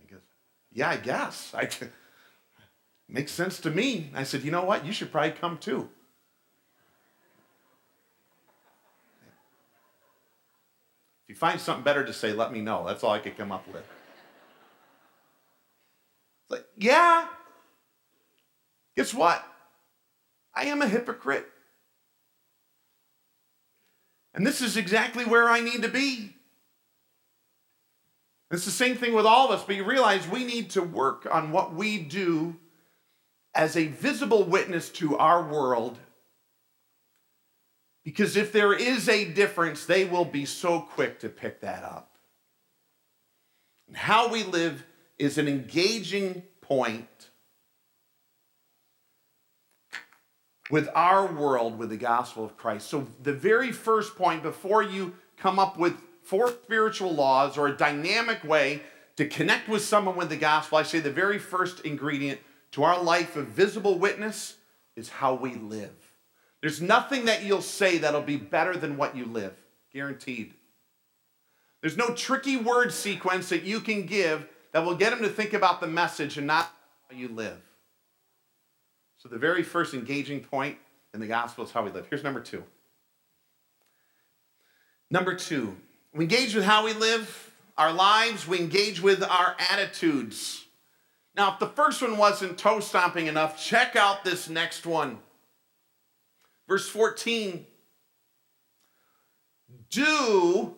He 0.00 0.06
goes, 0.06 0.22
Yeah, 0.72 0.90
I 0.90 0.96
guess. 0.96 1.54
I, 1.54 1.68
makes 3.08 3.32
sense 3.32 3.60
to 3.60 3.70
me. 3.70 4.10
I 4.14 4.24
said, 4.24 4.42
You 4.42 4.50
know 4.50 4.64
what? 4.64 4.84
You 4.84 4.92
should 4.92 5.12
probably 5.12 5.32
come 5.32 5.58
too. 5.58 5.88
If 11.28 11.34
you 11.34 11.38
find 11.38 11.60
something 11.60 11.84
better 11.84 12.06
to 12.06 12.12
say, 12.14 12.32
let 12.32 12.54
me 12.54 12.62
know. 12.62 12.86
That's 12.86 13.04
all 13.04 13.10
I 13.10 13.18
could 13.18 13.36
come 13.36 13.52
up 13.52 13.68
with. 13.68 13.84
Like, 16.48 16.64
yeah. 16.74 17.26
Guess 18.96 19.12
what? 19.12 19.44
I 20.54 20.64
am 20.64 20.80
a 20.80 20.88
hypocrite. 20.88 21.46
And 24.34 24.46
this 24.46 24.60
is 24.60 24.76
exactly 24.76 25.24
where 25.24 25.48
I 25.48 25.60
need 25.60 25.82
to 25.82 25.88
be. 25.88 26.34
It's 28.50 28.64
the 28.64 28.70
same 28.70 28.96
thing 28.96 29.14
with 29.14 29.26
all 29.26 29.46
of 29.46 29.58
us, 29.58 29.64
but 29.64 29.76
you 29.76 29.84
realize 29.84 30.26
we 30.26 30.44
need 30.44 30.70
to 30.70 30.82
work 30.82 31.26
on 31.30 31.52
what 31.52 31.74
we 31.74 31.98
do 31.98 32.56
as 33.54 33.76
a 33.76 33.88
visible 33.88 34.44
witness 34.44 34.88
to 34.90 35.18
our 35.18 35.42
world. 35.42 35.98
Because 38.04 38.36
if 38.36 38.52
there 38.52 38.72
is 38.72 39.08
a 39.08 39.26
difference, 39.26 39.84
they 39.84 40.04
will 40.04 40.24
be 40.24 40.46
so 40.46 40.80
quick 40.80 41.20
to 41.20 41.28
pick 41.28 41.60
that 41.60 41.84
up. 41.84 42.16
And 43.86 43.96
how 43.96 44.28
we 44.28 44.44
live 44.44 44.84
is 45.18 45.36
an 45.36 45.48
engaging 45.48 46.42
point 46.62 47.30
with 50.70 50.88
our 50.94 51.26
world 51.26 51.78
with 51.78 51.90
the 51.90 51.96
gospel 51.96 52.44
of 52.44 52.56
Christ. 52.56 52.88
So, 52.88 53.06
the 53.22 53.32
very 53.32 53.72
first 53.72 54.16
point 54.16 54.42
before 54.42 54.82
you 54.82 55.14
come 55.36 55.58
up 55.58 55.78
with 55.78 55.96
four 56.22 56.48
spiritual 56.48 57.14
laws 57.14 57.56
or 57.56 57.68
a 57.68 57.76
dynamic 57.76 58.44
way 58.44 58.82
to 59.16 59.26
connect 59.26 59.68
with 59.68 59.82
someone 59.82 60.16
with 60.16 60.28
the 60.28 60.36
gospel, 60.36 60.78
I 60.78 60.82
say 60.82 61.00
the 61.00 61.10
very 61.10 61.38
first 61.38 61.80
ingredient 61.80 62.40
to 62.72 62.84
our 62.84 63.02
life 63.02 63.36
of 63.36 63.48
visible 63.48 63.98
witness 63.98 64.56
is 64.94 65.08
how 65.08 65.34
we 65.34 65.54
live. 65.54 66.12
There's 66.60 66.82
nothing 66.82 67.26
that 67.26 67.44
you'll 67.44 67.62
say 67.62 67.98
that'll 67.98 68.20
be 68.20 68.36
better 68.36 68.76
than 68.76 68.96
what 68.96 69.16
you 69.16 69.24
live, 69.24 69.54
guaranteed. 69.92 70.54
There's 71.80 71.96
no 71.96 72.14
tricky 72.14 72.56
word 72.56 72.92
sequence 72.92 73.48
that 73.50 73.62
you 73.62 73.80
can 73.80 74.06
give 74.06 74.46
that 74.72 74.84
will 74.84 74.96
get 74.96 75.10
them 75.10 75.22
to 75.22 75.28
think 75.28 75.52
about 75.52 75.80
the 75.80 75.86
message 75.86 76.36
and 76.36 76.46
not 76.46 76.70
how 77.08 77.16
you 77.16 77.28
live. 77.28 77.58
So, 79.18 79.28
the 79.28 79.38
very 79.38 79.62
first 79.62 79.94
engaging 79.94 80.40
point 80.40 80.78
in 81.12 81.20
the 81.20 81.26
gospel 81.26 81.64
is 81.64 81.72
how 81.72 81.82
we 81.82 81.90
live. 81.90 82.06
Here's 82.08 82.22
number 82.22 82.40
two. 82.40 82.62
Number 85.10 85.34
two, 85.34 85.76
we 86.14 86.24
engage 86.24 86.54
with 86.54 86.64
how 86.64 86.84
we 86.84 86.92
live 86.92 87.52
our 87.76 87.92
lives, 87.92 88.46
we 88.46 88.58
engage 88.58 89.00
with 89.00 89.22
our 89.22 89.56
attitudes. 89.70 90.64
Now, 91.36 91.52
if 91.52 91.60
the 91.60 91.68
first 91.68 92.02
one 92.02 92.18
wasn't 92.18 92.58
toe 92.58 92.80
stomping 92.80 93.28
enough, 93.28 93.64
check 93.64 93.94
out 93.94 94.24
this 94.24 94.48
next 94.48 94.84
one. 94.84 95.18
Verse 96.66 96.88
14. 96.88 97.64
Do, 99.90 100.74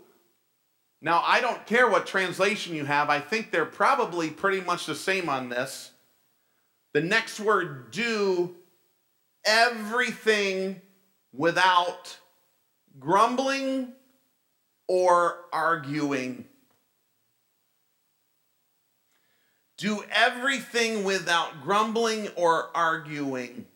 now 1.00 1.22
I 1.26 1.40
don't 1.40 1.66
care 1.66 1.88
what 1.88 2.07
translation 2.07 2.74
you 2.74 2.85
have, 2.85 3.09
I 3.09 3.20
think 3.20 3.50
they're 3.50 3.64
probably 3.64 4.31
pretty 4.31 4.61
much 4.61 4.87
the 4.87 4.94
same 4.94 5.29
on 5.29 5.48
this. 5.48 5.89
The 6.92 7.00
next 7.00 7.38
word, 7.38 7.90
do 7.90 8.57
everything 9.44 10.81
without 11.33 12.18
grumbling 12.98 13.92
or 14.88 15.38
arguing. 15.53 16.44
Do 19.76 20.05
everything 20.11 21.05
without 21.05 21.62
grumbling 21.62 22.29
or 22.37 22.70
arguing. 22.74 23.66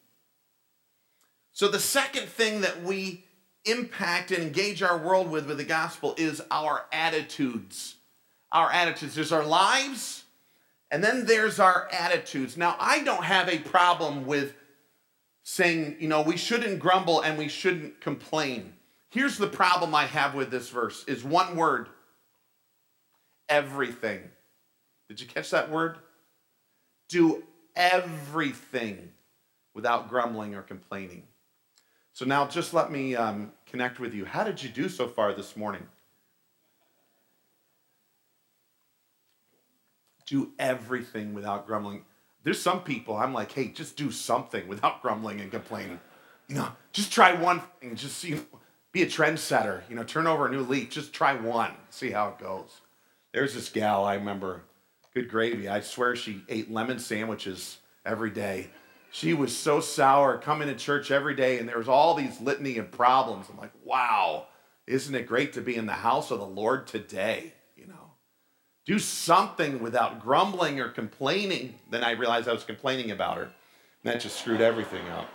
So, 1.53 1.69
the 1.69 1.79
second 1.79 2.27
thing 2.29 2.63
that 2.63 2.83
we 2.83 3.25
impact 3.65 4.31
and 4.31 4.43
engage 4.43 4.83
our 4.83 4.99
world 4.99 5.31
with 5.31 5.47
with 5.47 5.57
the 5.57 5.65
gospel 5.65 6.15
is 6.19 6.43
our 6.51 6.85
attitudes. 6.93 7.95
Our 8.53 8.71
attitudes. 8.71 9.15
There's 9.15 9.33
our 9.33 9.47
lives, 9.47 10.24
and 10.91 11.03
then 11.03 11.27
there's 11.27 11.59
our 11.59 11.89
attitudes. 11.93 12.57
Now, 12.57 12.77
I 12.79 13.03
don't 13.03 13.25
have 13.25 13.49
a 13.49 13.59
problem 13.59 14.27
with 14.27 14.55
saying, 15.43 15.97
you 15.99 16.09
know, 16.09 16.23
we 16.23 16.37
shouldn't 16.37 16.79
grumble 16.79 17.21
and 17.21 17.37
we 17.39 17.49
shouldn't 17.49 18.01
complain. 18.01 18.75
Here's 19.11 19.39
the 19.39 19.47
problem 19.47 19.95
I 19.95 20.07
have 20.07 20.35
with 20.35 20.51
this 20.51 20.71
verse 20.71 21.05
is 21.07 21.23
one 21.23 21.57
word. 21.57 21.89
Everything. 23.49 24.23
Did 25.09 25.21
you 25.21 25.27
catch 25.27 25.51
that 25.51 25.71
word? 25.71 25.99
Do 27.09 27.45
everything 27.77 29.13
without 29.75 30.09
grumbling 30.09 30.55
or 30.55 30.63
complaining. 30.63 31.25
So 32.13 32.25
now 32.25 32.47
just 32.47 32.73
let 32.73 32.91
me 32.91 33.17
um, 33.17 33.53
connect 33.67 33.99
with 33.99 34.15
you. 34.15 34.25
How 34.25 34.45
did 34.45 34.63
you 34.63 34.69
do 34.69 34.89
so 34.89 35.09
far 35.09 35.35
this 35.35 35.57
morning? 35.57 35.87
Do 40.27 40.53
everything 40.59 41.35
without 41.35 41.67
grumbling. 41.67 42.05
There's 42.43 42.61
some 42.61 42.83
people 42.83 43.17
I'm 43.17 43.33
like, 43.33 43.53
hey, 43.53 43.69
just 43.69 43.97
do 43.97 44.11
something 44.11 44.67
without 44.69 45.03
grumbling 45.03 45.41
and 45.41 45.51
complaining. 45.51 46.01
You 46.49 46.57
know, 46.57 46.69
just 46.93 47.13
try 47.13 47.33
one 47.33 47.63
thing. 47.81 47.97
Just 47.97 48.23
you 48.25 48.37
know, 48.37 48.43
be 48.93 49.03
a 49.03 49.07
trendsetter. 49.07 49.83
You 49.89 49.97
know, 49.97 50.05
turn 50.05 50.27
over 50.27 50.47
a 50.47 50.51
new 50.51 50.61
leaf. 50.61 50.91
Just 50.91 51.13
try 51.13 51.35
one. 51.35 51.73
See 51.91 52.11
how 52.11 52.29
it 52.29 52.39
goes. 52.39 52.81
There's 53.33 53.55
this 53.55 53.69
gal 53.69 54.05
I 54.05 54.15
remember 54.15 54.63
good 55.15 55.31
gravy. 55.31 55.69
I 55.69 55.81
swear 55.81 56.17
she 56.17 56.43
ate 56.49 56.71
lemon 56.71 56.99
sandwiches 56.99 57.79
every 58.05 58.31
day. 58.31 58.69
She 59.11 59.33
was 59.33 59.57
so 59.57 59.81
sour 59.81 60.39
coming 60.39 60.67
to 60.67 60.75
church 60.75 61.13
every 61.13 61.37
day, 61.37 61.59
and 61.59 61.69
there 61.69 61.79
was 61.79 61.89
all 61.89 62.15
these 62.15 62.41
litany 62.41 62.79
of 62.79 62.91
problems. 62.91 63.47
I'm 63.49 63.57
like, 63.57 63.71
wow, 63.85 64.49
isn't 64.89 65.15
it 65.15 65.29
great 65.29 65.53
to 65.53 65.61
be 65.61 65.77
in 65.77 65.87
the 65.87 65.93
house 65.93 66.33
of 66.33 66.41
the 66.41 66.47
Lord 66.47 66.89
today? 66.89 67.54
Do 68.87 68.99
something 68.99 69.83
without 69.83 70.21
grumbling 70.23 70.79
or 70.79 70.89
complaining. 70.89 71.75
Then 71.91 72.05
I 72.05 72.13
realized 72.13 72.49
I 72.49 72.53
was 72.53 72.65
complaining 72.65 73.11
about 73.11 73.39
her, 73.39 73.45
and 73.45 73.53
that 74.05 74.21
just 74.21 74.39
screwed 74.39 74.61
everything 74.61 75.09
up. 75.09 75.29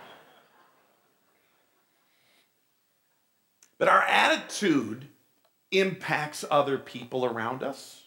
But 3.78 3.88
our 3.88 4.02
attitude 4.02 5.06
impacts 5.72 6.44
other 6.50 6.78
people 6.78 7.24
around 7.24 7.62
us. 7.62 8.02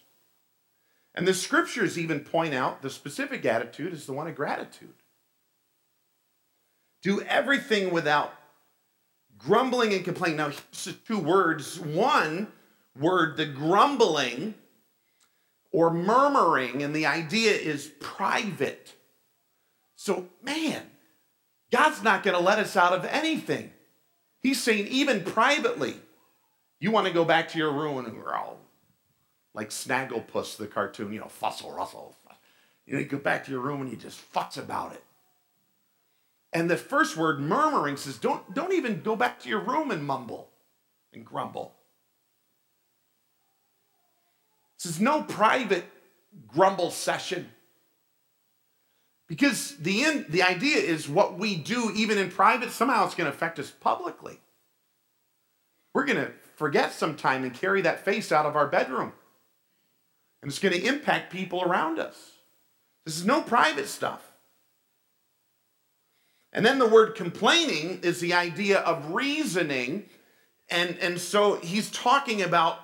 And 1.16 1.28
the 1.28 1.34
scriptures 1.34 1.98
even 1.98 2.22
point 2.22 2.54
out 2.54 2.82
the 2.82 2.90
specific 2.90 3.46
attitude 3.46 3.94
is 3.94 4.06
the 4.06 4.14
one 4.14 4.28
of 4.28 4.36
gratitude. 4.36 4.94
Do 7.02 7.22
everything 7.22 7.92
without 7.92 8.34
grumbling 9.38 9.94
and 9.94 10.06
complaining. 10.06 10.38
Now, 10.38 10.50
here's 10.50 10.98
two 11.06 11.20
words. 11.20 11.80
One 11.80 12.52
word, 12.98 13.38
the 13.38 13.46
grumbling 13.46 14.56
or 15.74 15.92
murmuring, 15.92 16.82
and 16.82 16.96
the 16.96 17.06
idea 17.06 17.52
is 17.52 17.92
private. 18.00 18.94
So, 19.96 20.28
man, 20.42 20.84
God's 21.72 22.02
not 22.02 22.24
going 22.24 22.38
to 22.38 22.44
let 22.44 22.60
us 22.60 22.78
out 22.78 22.94
of 22.94 23.04
anything. 23.04 23.72
He's 24.40 24.62
saying, 24.62 24.88
even 24.88 25.24
privately, 25.24 25.96
you 26.80 26.92
want 26.92 27.08
to 27.08 27.14
go 27.14 27.26
back 27.26 27.50
to 27.50 27.58
your 27.58 27.74
room 27.74 28.06
and 28.06 28.14
growl 28.14 28.60
like 29.54 29.70
Snagglepuss, 29.70 30.58
the 30.58 30.68
cartoon, 30.68 31.14
you 31.14 31.20
know, 31.20 31.28
fussle, 31.28 31.76
rustle. 31.76 32.16
You 32.86 32.94
know, 32.94 33.00
you 33.00 33.06
go 33.06 33.18
back 33.18 33.46
to 33.46 33.52
your 33.52 33.62
room 33.62 33.82
and 33.82 33.90
you 33.90 33.98
just 33.98 34.20
futz 34.34 34.58
about 34.58 34.94
it. 34.94 35.04
And 36.52 36.70
the 36.70 36.78
first 36.78 37.18
word, 37.18 37.40
murmuring, 37.40 37.98
says, 37.98 38.18
don't, 38.18 38.54
don't 38.54 38.74
even 38.74 39.02
go 39.02 39.16
back 39.16 39.40
to 39.42 39.50
your 39.50 39.60
room 39.60 39.90
and 39.90 40.06
mumble 40.06 40.50
and 41.14 41.26
grumble. 41.26 41.74
It 44.84 44.90
is 44.90 45.00
no 45.00 45.24
private 45.24 45.86
grumble 46.48 46.92
session. 46.92 47.50
Because 49.28 49.78
the, 49.78 50.04
end, 50.04 50.26
the 50.30 50.44
idea 50.44 50.78
is 50.78 51.08
what 51.08 51.40
we 51.40 51.56
do, 51.56 51.92
even 51.96 52.18
in 52.18 52.30
private, 52.30 52.72
somehow 52.72 53.06
it's 53.06 53.16
going 53.16 53.30
to 53.30 53.36
affect 53.36 53.58
us 53.60 53.72
publicly. 53.72 54.40
We're 55.94 56.06
going 56.06 56.24
to 56.24 56.32
forget 56.56 56.92
sometime 56.92 57.44
and 57.44 57.54
carry 57.54 57.82
that 57.82 58.04
face 58.04 58.32
out 58.32 58.46
of 58.46 58.56
our 58.56 58.68
bedroom. 58.68 59.14
And 60.42 60.50
it's 60.50 60.60
going 60.60 60.74
to 60.74 60.86
impact 60.86 61.32
people 61.32 61.64
around 61.64 62.00
us. 62.00 62.34
This 63.06 63.18
is 63.18 63.26
no 63.26 63.42
private 63.42 63.88
stuff. 63.88 64.32
And 66.52 66.66
then 66.66 66.78
the 66.78 66.88
word 66.88 67.16
complaining 67.16 68.02
is 68.04 68.20
the 68.20 68.34
idea 68.34 68.80
of 68.80 69.14
reasoning. 69.14 70.10
And, 70.70 70.98
and 71.00 71.20
so 71.20 71.56
he's 71.56 71.90
talking 71.90 72.42
about 72.42 72.80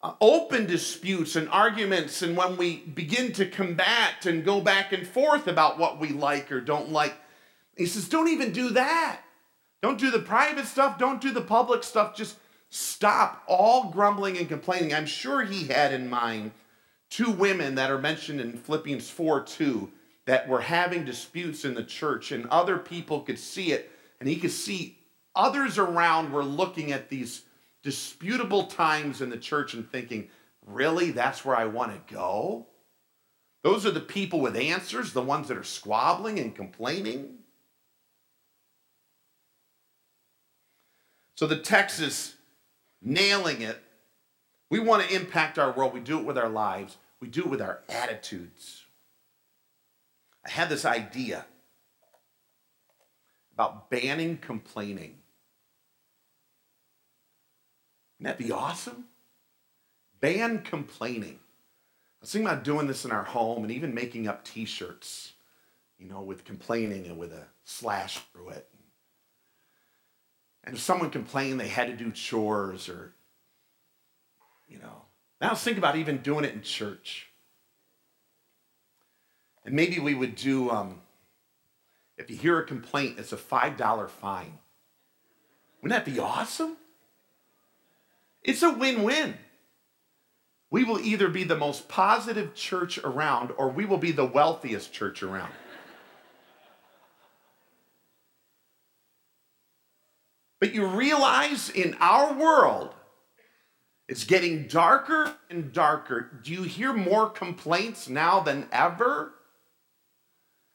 uh, 0.00 0.12
open 0.20 0.66
disputes 0.66 1.34
and 1.34 1.48
arguments, 1.48 2.22
and 2.22 2.36
when 2.36 2.56
we 2.56 2.76
begin 2.76 3.32
to 3.32 3.46
combat 3.46 4.26
and 4.26 4.44
go 4.44 4.60
back 4.60 4.92
and 4.92 5.06
forth 5.06 5.48
about 5.48 5.78
what 5.78 5.98
we 5.98 6.10
like 6.10 6.52
or 6.52 6.60
don't 6.60 6.90
like, 6.90 7.14
he 7.76 7.86
says, 7.86 8.08
don't 8.08 8.28
even 8.28 8.52
do 8.52 8.70
that. 8.70 9.20
Don't 9.82 9.98
do 9.98 10.10
the 10.10 10.18
private 10.18 10.66
stuff, 10.66 10.98
don't 10.98 11.20
do 11.20 11.30
the 11.30 11.40
public 11.40 11.84
stuff. 11.84 12.16
Just 12.16 12.36
stop 12.70 13.42
all 13.46 13.90
grumbling 13.90 14.36
and 14.36 14.48
complaining. 14.48 14.92
I'm 14.92 15.06
sure 15.06 15.42
he 15.44 15.68
had 15.68 15.92
in 15.92 16.10
mind 16.10 16.50
two 17.10 17.30
women 17.30 17.76
that 17.76 17.90
are 17.90 17.98
mentioned 17.98 18.40
in 18.40 18.58
Philippians 18.58 19.08
4 19.08 19.42
2 19.42 19.90
that 20.26 20.48
were 20.48 20.60
having 20.60 21.04
disputes 21.04 21.64
in 21.64 21.74
the 21.74 21.84
church, 21.84 22.32
and 22.32 22.46
other 22.46 22.76
people 22.76 23.20
could 23.20 23.38
see 23.38 23.72
it, 23.72 23.90
and 24.20 24.28
he 24.28 24.36
could 24.36 24.50
see 24.50 24.98
others 25.34 25.78
around 25.78 26.32
were 26.32 26.44
looking 26.44 26.92
at 26.92 27.08
these 27.08 27.42
disputable 27.82 28.64
times 28.64 29.20
in 29.20 29.30
the 29.30 29.36
church 29.36 29.74
and 29.74 29.90
thinking, 29.90 30.28
really, 30.66 31.10
that's 31.10 31.44
where 31.44 31.56
I 31.56 31.66
want 31.66 31.92
to 31.92 32.14
go? 32.14 32.66
Those 33.62 33.84
are 33.84 33.90
the 33.90 34.00
people 34.00 34.40
with 34.40 34.56
answers, 34.56 35.12
the 35.12 35.22
ones 35.22 35.48
that 35.48 35.56
are 35.56 35.64
squabbling 35.64 36.38
and 36.38 36.54
complaining. 36.54 37.38
So 41.34 41.46
the 41.46 41.58
text 41.58 42.00
is 42.00 42.34
nailing 43.02 43.62
it 43.62 43.82
we 44.70 44.78
want 44.80 45.08
to 45.08 45.14
impact 45.14 45.58
our 45.58 45.72
world. 45.72 45.94
We 45.94 46.00
do 46.00 46.18
it 46.18 46.24
with 46.24 46.38
our 46.38 46.48
lives, 46.48 46.96
we 47.20 47.28
do 47.28 47.42
it 47.42 47.48
with 47.48 47.62
our 47.62 47.80
attitudes. 47.88 48.84
I 50.46 50.50
had 50.50 50.68
this 50.68 50.84
idea 50.84 51.44
about 53.54 53.90
banning 53.90 54.38
complaining. 54.38 55.18
Wouldn't 58.18 58.38
that 58.38 58.44
be 58.44 58.52
awesome? 58.52 59.04
Ban 60.20 60.62
complaining. 60.62 61.38
I 61.40 62.22
was 62.22 62.32
thinking 62.32 62.48
about 62.48 62.64
doing 62.64 62.86
this 62.86 63.04
in 63.04 63.12
our 63.12 63.24
home 63.24 63.62
and 63.62 63.70
even 63.70 63.94
making 63.94 64.26
up 64.26 64.44
t 64.44 64.64
shirts, 64.64 65.34
you 65.98 66.08
know, 66.08 66.20
with 66.20 66.44
complaining 66.44 67.06
and 67.06 67.18
with 67.18 67.32
a 67.32 67.44
slash 67.64 68.18
through 68.32 68.50
it. 68.50 68.68
And 70.64 70.74
if 70.74 70.82
someone 70.82 71.10
complained 71.10 71.60
they 71.60 71.68
had 71.68 71.86
to 71.86 71.96
do 71.96 72.10
chores 72.10 72.88
or 72.88 73.14
you 74.68 74.78
know. 74.78 75.02
Now 75.40 75.48
let's 75.48 75.62
think 75.62 75.78
about 75.78 75.96
even 75.96 76.18
doing 76.18 76.44
it 76.44 76.54
in 76.54 76.62
church. 76.62 77.28
And 79.64 79.74
maybe 79.74 79.98
we 79.98 80.14
would 80.14 80.34
do, 80.34 80.70
um, 80.70 81.00
if 82.16 82.30
you 82.30 82.36
hear 82.36 82.58
a 82.58 82.66
complaint, 82.66 83.18
it's 83.18 83.32
a 83.32 83.36
$5 83.36 84.10
fine. 84.10 84.58
Wouldn't 85.80 86.04
that 86.04 86.10
be 86.10 86.18
awesome? 86.18 86.76
It's 88.42 88.62
a 88.62 88.70
win 88.70 89.02
win. 89.02 89.34
we 90.70 90.84
will 90.84 91.00
either 91.00 91.28
be 91.28 91.44
the 91.44 91.56
most 91.56 91.88
positive 91.88 92.54
church 92.54 92.98
around 92.98 93.52
or 93.56 93.70
we 93.70 93.84
will 93.84 93.98
be 93.98 94.12
the 94.12 94.24
wealthiest 94.24 94.92
church 94.92 95.22
around. 95.22 95.52
But 100.60 100.74
you 100.74 100.86
realize 100.86 101.70
in 101.70 101.96
our 102.00 102.34
world, 102.34 102.94
it's 104.08 104.24
getting 104.24 104.66
darker 104.66 105.36
and 105.48 105.72
darker. 105.72 106.40
Do 106.42 106.52
you 106.52 106.62
hear 106.64 106.92
more 106.92 107.30
complaints 107.30 108.08
now 108.08 108.40
than 108.40 108.68
ever 108.72 109.34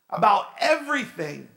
about 0.10 0.48
everything? 0.60 1.50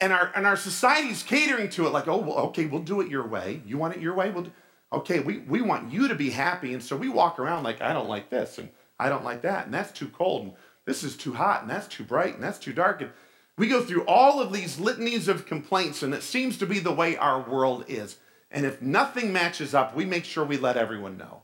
And 0.00 0.12
our, 0.12 0.30
and 0.34 0.46
our 0.46 0.56
society's 0.56 1.22
catering 1.22 1.70
to 1.70 1.86
it 1.86 1.90
like, 1.90 2.06
oh, 2.06 2.18
well, 2.18 2.36
okay, 2.48 2.66
we'll 2.66 2.82
do 2.82 3.00
it 3.00 3.10
your 3.10 3.26
way. 3.26 3.62
You 3.64 3.78
want 3.78 3.96
it 3.96 4.02
your 4.02 4.14
way? 4.14 4.30
We'll 4.30 4.44
do, 4.44 4.52
okay, 4.92 5.20
we, 5.20 5.38
we 5.38 5.62
want 5.62 5.90
you 5.90 6.08
to 6.08 6.14
be 6.14 6.30
happy. 6.30 6.74
And 6.74 6.82
so 6.82 6.96
we 6.96 7.08
walk 7.08 7.38
around 7.38 7.62
like, 7.64 7.80
I 7.80 7.92
don't 7.92 8.08
like 8.08 8.28
this 8.28 8.58
and 8.58 8.68
I 8.98 9.08
don't 9.08 9.24
like 9.24 9.42
that. 9.42 9.64
And 9.64 9.74
that's 9.74 9.92
too 9.92 10.08
cold. 10.08 10.42
And 10.42 10.52
this 10.84 11.02
is 11.02 11.16
too 11.16 11.32
hot. 11.32 11.62
And 11.62 11.70
that's 11.70 11.88
too 11.88 12.04
bright. 12.04 12.34
And 12.34 12.42
that's 12.42 12.58
too 12.58 12.72
dark. 12.72 13.00
And 13.00 13.10
we 13.56 13.68
go 13.68 13.82
through 13.82 14.04
all 14.04 14.40
of 14.40 14.52
these 14.52 14.78
litanies 14.78 15.28
of 15.28 15.46
complaints. 15.46 16.02
And 16.02 16.12
it 16.12 16.22
seems 16.22 16.58
to 16.58 16.66
be 16.66 16.78
the 16.78 16.92
way 16.92 17.16
our 17.16 17.40
world 17.40 17.86
is. 17.88 18.18
And 18.50 18.66
if 18.66 18.82
nothing 18.82 19.32
matches 19.32 19.74
up, 19.74 19.96
we 19.96 20.04
make 20.04 20.24
sure 20.24 20.44
we 20.44 20.58
let 20.58 20.76
everyone 20.76 21.16
know. 21.16 21.42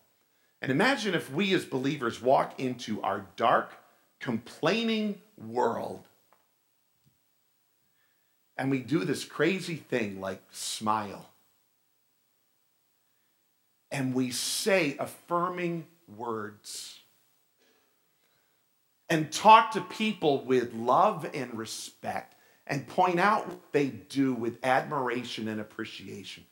And 0.60 0.70
imagine 0.70 1.14
if 1.14 1.32
we 1.32 1.52
as 1.54 1.64
believers 1.64 2.22
walk 2.22 2.60
into 2.60 3.02
our 3.02 3.26
dark, 3.34 3.72
complaining 4.20 5.20
world 5.36 6.04
and 8.56 8.70
we 8.70 8.78
do 8.78 9.04
this 9.04 9.24
crazy 9.24 9.76
thing 9.76 10.20
like 10.20 10.42
smile. 10.50 11.30
And 13.90 14.14
we 14.14 14.30
say 14.30 14.96
affirming 14.98 15.86
words 16.16 16.98
and 19.10 19.30
talk 19.30 19.72
to 19.72 19.80
people 19.82 20.44
with 20.44 20.72
love 20.72 21.28
and 21.34 21.56
respect 21.56 22.34
and 22.66 22.86
point 22.86 23.20
out 23.20 23.48
what 23.48 23.72
they 23.72 23.88
do 23.88 24.32
with 24.32 24.64
admiration 24.64 25.48
and 25.48 25.60
appreciation 25.60 26.44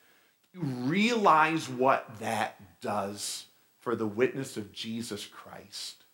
you 0.53 0.63
realize 0.63 1.69
what 1.69 2.19
that 2.19 2.81
does 2.81 3.47
for 3.79 3.95
the 3.95 4.07
witness 4.07 4.57
of 4.57 4.73
Jesus 4.73 5.27
Christ. 5.27 6.05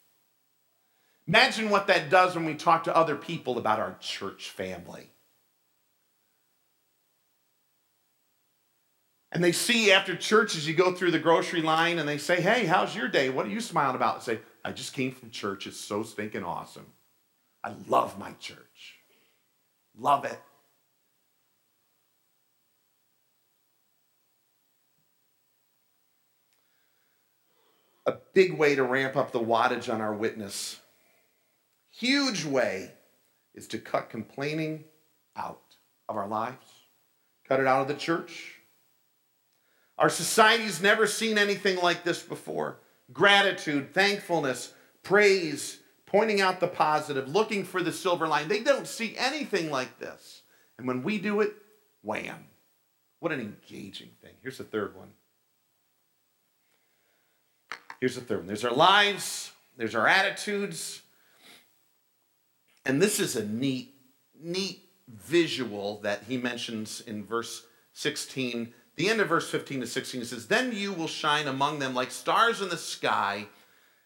Imagine 1.26 1.70
what 1.70 1.88
that 1.88 2.10
does 2.10 2.36
when 2.36 2.44
we 2.44 2.54
talk 2.54 2.84
to 2.84 2.96
other 2.96 3.16
people 3.16 3.58
about 3.58 3.80
our 3.80 3.96
church 3.98 4.50
family. 4.50 5.10
And 9.36 9.44
they 9.44 9.52
see 9.52 9.92
after 9.92 10.16
church 10.16 10.56
as 10.56 10.66
you 10.66 10.72
go 10.72 10.92
through 10.92 11.10
the 11.10 11.18
grocery 11.18 11.60
line 11.60 11.98
and 11.98 12.08
they 12.08 12.16
say, 12.16 12.40
Hey, 12.40 12.64
how's 12.64 12.96
your 12.96 13.06
day? 13.06 13.28
What 13.28 13.44
are 13.44 13.50
you 13.50 13.60
smiling 13.60 13.94
about? 13.94 14.14
And 14.14 14.22
say, 14.24 14.38
I 14.64 14.72
just 14.72 14.94
came 14.94 15.12
from 15.12 15.28
church. 15.28 15.66
It's 15.66 15.76
so 15.76 16.02
stinking 16.04 16.42
awesome. 16.42 16.86
I 17.62 17.74
love 17.86 18.18
my 18.18 18.32
church. 18.40 18.96
Love 19.94 20.24
it. 20.24 20.40
a 28.06 28.16
big 28.32 28.54
way 28.54 28.74
to 28.74 28.84
ramp 28.84 29.16
up 29.16 29.32
the 29.32 29.40
wattage 29.40 29.92
on 29.92 30.00
our 30.00 30.14
witness. 30.14 30.80
Huge 31.90 32.46
way 32.46 32.92
is 33.54 33.68
to 33.68 33.78
cut 33.78 34.08
complaining 34.08 34.84
out 35.36 35.76
of 36.08 36.16
our 36.16 36.26
lives, 36.26 36.66
cut 37.46 37.60
it 37.60 37.66
out 37.66 37.82
of 37.82 37.88
the 37.88 37.94
church. 37.94 38.55
Our 39.98 40.08
society's 40.08 40.82
never 40.82 41.06
seen 41.06 41.38
anything 41.38 41.76
like 41.76 42.04
this 42.04 42.22
before. 42.22 42.78
Gratitude, 43.12 43.94
thankfulness, 43.94 44.74
praise, 45.02 45.78
pointing 46.04 46.40
out 46.40 46.60
the 46.60 46.68
positive, 46.68 47.28
looking 47.28 47.64
for 47.64 47.82
the 47.82 47.92
silver 47.92 48.28
line. 48.28 48.48
They 48.48 48.60
don't 48.60 48.86
see 48.86 49.14
anything 49.16 49.70
like 49.70 49.98
this. 49.98 50.42
And 50.78 50.86
when 50.86 51.02
we 51.02 51.18
do 51.18 51.40
it, 51.40 51.54
wham. 52.02 52.46
What 53.20 53.32
an 53.32 53.40
engaging 53.40 54.10
thing. 54.22 54.34
Here's 54.42 54.58
the 54.58 54.64
third 54.64 54.94
one 54.94 55.08
Here's 58.00 58.14
the 58.14 58.20
third 58.20 58.38
one 58.38 58.46
there's 58.46 58.64
our 58.64 58.74
lives, 58.74 59.52
there's 59.76 59.94
our 59.94 60.06
attitudes. 60.06 61.02
And 62.84 63.02
this 63.02 63.18
is 63.18 63.34
a 63.34 63.44
neat, 63.44 63.94
neat 64.40 64.88
visual 65.08 66.00
that 66.02 66.22
he 66.28 66.36
mentions 66.36 67.00
in 67.00 67.24
verse 67.24 67.66
16. 67.94 68.72
The 68.96 69.08
end 69.10 69.20
of 69.20 69.28
verse 69.28 69.48
15 69.50 69.80
to 69.80 69.86
16 69.86 70.22
it 70.22 70.26
says, 70.26 70.48
Then 70.48 70.72
you 70.72 70.92
will 70.92 71.08
shine 71.08 71.46
among 71.46 71.78
them 71.78 71.94
like 71.94 72.10
stars 72.10 72.62
in 72.62 72.70
the 72.70 72.76
sky. 72.76 73.46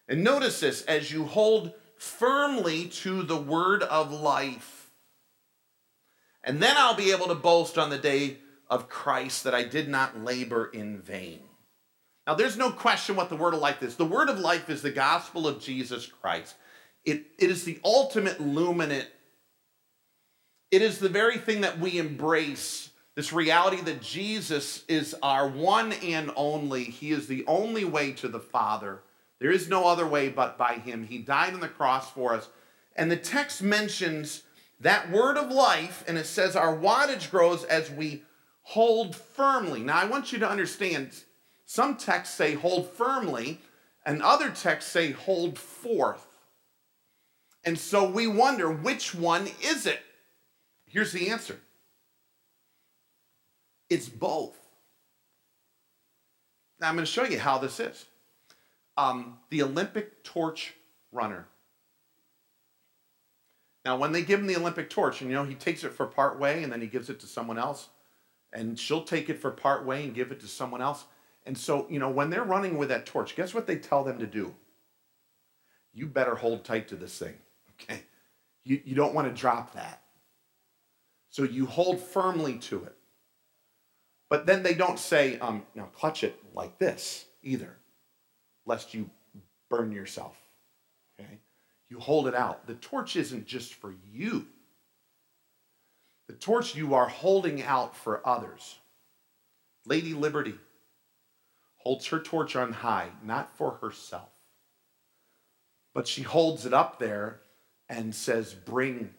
And 0.07 0.23
notice 0.23 0.59
this 0.59 0.83
as 0.83 1.11
you 1.11 1.25
hold 1.25 1.73
firmly 1.95 2.87
to 2.87 3.23
the 3.23 3.37
word 3.37 3.83
of 3.83 4.11
life. 4.11 4.89
And 6.43 6.61
then 6.61 6.75
I'll 6.77 6.95
be 6.95 7.11
able 7.11 7.27
to 7.27 7.35
boast 7.35 7.77
on 7.77 7.89
the 7.89 7.97
day 7.97 8.37
of 8.69 8.89
Christ 8.89 9.43
that 9.43 9.55
I 9.55 9.63
did 9.63 9.87
not 9.87 10.23
labor 10.23 10.65
in 10.73 10.99
vain. 10.99 11.41
Now, 12.27 12.35
there's 12.35 12.57
no 12.57 12.71
question 12.71 13.15
what 13.15 13.29
the 13.29 13.35
word 13.35 13.53
of 13.53 13.59
life 13.59 13.81
is. 13.83 13.95
The 13.95 14.05
word 14.05 14.29
of 14.29 14.39
life 14.39 14.69
is 14.69 14.81
the 14.81 14.91
gospel 14.91 15.47
of 15.47 15.61
Jesus 15.61 16.05
Christ. 16.05 16.55
It, 17.03 17.25
it 17.39 17.49
is 17.49 17.63
the 17.63 17.79
ultimate 17.83 18.39
luminant. 18.39 19.07
It 20.69 20.81
is 20.81 20.99
the 20.99 21.09
very 21.09 21.37
thing 21.37 21.61
that 21.61 21.79
we 21.79 21.97
embrace 21.97 22.90
this 23.21 23.31
reality 23.31 23.79
that 23.79 24.01
Jesus 24.01 24.83
is 24.87 25.15
our 25.21 25.47
one 25.47 25.93
and 25.93 26.31
only. 26.35 26.85
He 26.85 27.11
is 27.11 27.27
the 27.27 27.45
only 27.45 27.85
way 27.85 28.13
to 28.13 28.27
the 28.27 28.39
Father. 28.39 29.03
There 29.37 29.51
is 29.51 29.69
no 29.69 29.87
other 29.87 30.07
way 30.07 30.29
but 30.29 30.57
by 30.57 30.73
Him. 30.73 31.05
He 31.05 31.19
died 31.19 31.53
on 31.53 31.59
the 31.59 31.67
cross 31.67 32.09
for 32.09 32.33
us. 32.33 32.49
And 32.95 33.11
the 33.11 33.17
text 33.17 33.61
mentions 33.61 34.41
that 34.79 35.11
word 35.11 35.37
of 35.37 35.51
life, 35.51 36.03
and 36.07 36.17
it 36.17 36.25
says 36.25 36.55
our 36.55 36.75
wattage 36.75 37.29
grows 37.29 37.63
as 37.63 37.91
we 37.91 38.23
hold 38.63 39.15
firmly. 39.15 39.81
Now, 39.81 39.97
I 39.97 40.05
want 40.05 40.31
you 40.31 40.39
to 40.39 40.49
understand 40.49 41.11
some 41.67 41.97
texts 41.97 42.35
say 42.35 42.55
hold 42.55 42.89
firmly, 42.89 43.61
and 44.03 44.23
other 44.23 44.49
texts 44.49 44.91
say 44.91 45.11
hold 45.11 45.59
forth. 45.59 46.25
And 47.63 47.77
so 47.77 48.09
we 48.09 48.25
wonder 48.25 48.71
which 48.71 49.13
one 49.13 49.47
is 49.61 49.85
it? 49.85 49.99
Here's 50.87 51.11
the 51.11 51.29
answer 51.29 51.59
it's 53.91 54.07
both. 54.07 54.57
Now 56.79 56.87
I'm 56.87 56.95
going 56.95 57.05
to 57.05 57.11
show 57.11 57.25
you 57.25 57.37
how 57.37 57.57
this 57.57 57.79
is. 57.79 58.05
Um, 58.97 59.37
the 59.49 59.61
Olympic 59.63 60.23
torch 60.23 60.73
runner. 61.11 61.45
Now, 63.83 63.97
when 63.97 64.11
they 64.11 64.21
give 64.21 64.39
him 64.39 64.47
the 64.47 64.55
Olympic 64.55 64.89
torch, 64.89 65.21
and 65.21 65.29
you 65.29 65.35
know, 65.35 65.43
he 65.43 65.55
takes 65.55 65.83
it 65.83 65.91
for 65.91 66.05
part 66.05 66.39
way 66.39 66.63
and 66.63 66.71
then 66.71 66.81
he 66.81 66.87
gives 66.87 67.09
it 67.09 67.19
to 67.19 67.27
someone 67.27 67.57
else, 67.57 67.89
and 68.53 68.79
she'll 68.79 69.03
take 69.03 69.29
it 69.29 69.39
for 69.39 69.51
part 69.51 69.85
way 69.85 70.03
and 70.03 70.13
give 70.13 70.31
it 70.31 70.39
to 70.39 70.47
someone 70.47 70.81
else. 70.81 71.05
And 71.45 71.57
so, 71.57 71.87
you 71.89 71.99
know, 71.99 72.09
when 72.09 72.29
they're 72.29 72.43
running 72.43 72.77
with 72.77 72.89
that 72.89 73.05
torch, 73.05 73.35
guess 73.35 73.53
what 73.53 73.67
they 73.67 73.75
tell 73.75 74.03
them 74.03 74.19
to 74.19 74.27
do? 74.27 74.53
You 75.93 76.05
better 76.05 76.35
hold 76.35 76.63
tight 76.63 76.87
to 76.89 76.95
this 76.95 77.17
thing, 77.17 77.33
okay? 77.81 78.03
You, 78.63 78.79
you 78.85 78.95
don't 78.95 79.13
want 79.13 79.27
to 79.27 79.33
drop 79.33 79.73
that. 79.73 80.01
So 81.29 81.43
you 81.43 81.65
hold 81.65 81.99
firmly 81.99 82.57
to 82.59 82.83
it. 82.85 82.95
But 84.31 84.45
then 84.45 84.63
they 84.63 84.73
don't 84.73 84.97
say, 84.97 85.37
um, 85.39 85.63
now 85.75 85.89
clutch 85.93 86.23
it 86.23 86.41
like 86.55 86.79
this 86.79 87.25
either, 87.43 87.75
lest 88.65 88.93
you 88.93 89.09
burn 89.69 89.91
yourself, 89.91 90.37
okay? 91.19 91.39
You 91.89 91.99
hold 91.99 92.29
it 92.29 92.33
out. 92.33 92.65
The 92.65 92.75
torch 92.75 93.17
isn't 93.17 93.45
just 93.45 93.73
for 93.73 93.93
you. 94.09 94.47
The 96.29 96.33
torch 96.33 96.75
you 96.75 96.93
are 96.93 97.09
holding 97.09 97.61
out 97.61 97.93
for 97.93 98.25
others. 98.25 98.79
Lady 99.85 100.13
Liberty, 100.13 100.55
holds 101.75 102.05
her 102.07 102.19
torch 102.19 102.55
on 102.55 102.71
high, 102.71 103.09
not 103.25 103.57
for 103.57 103.79
herself, 103.81 104.29
but 105.93 106.07
she 106.07 106.21
holds 106.21 106.65
it 106.65 106.73
up 106.73 106.99
there 106.99 107.41
and 107.89 108.15
says, 108.15 108.53
Bring 108.53 109.13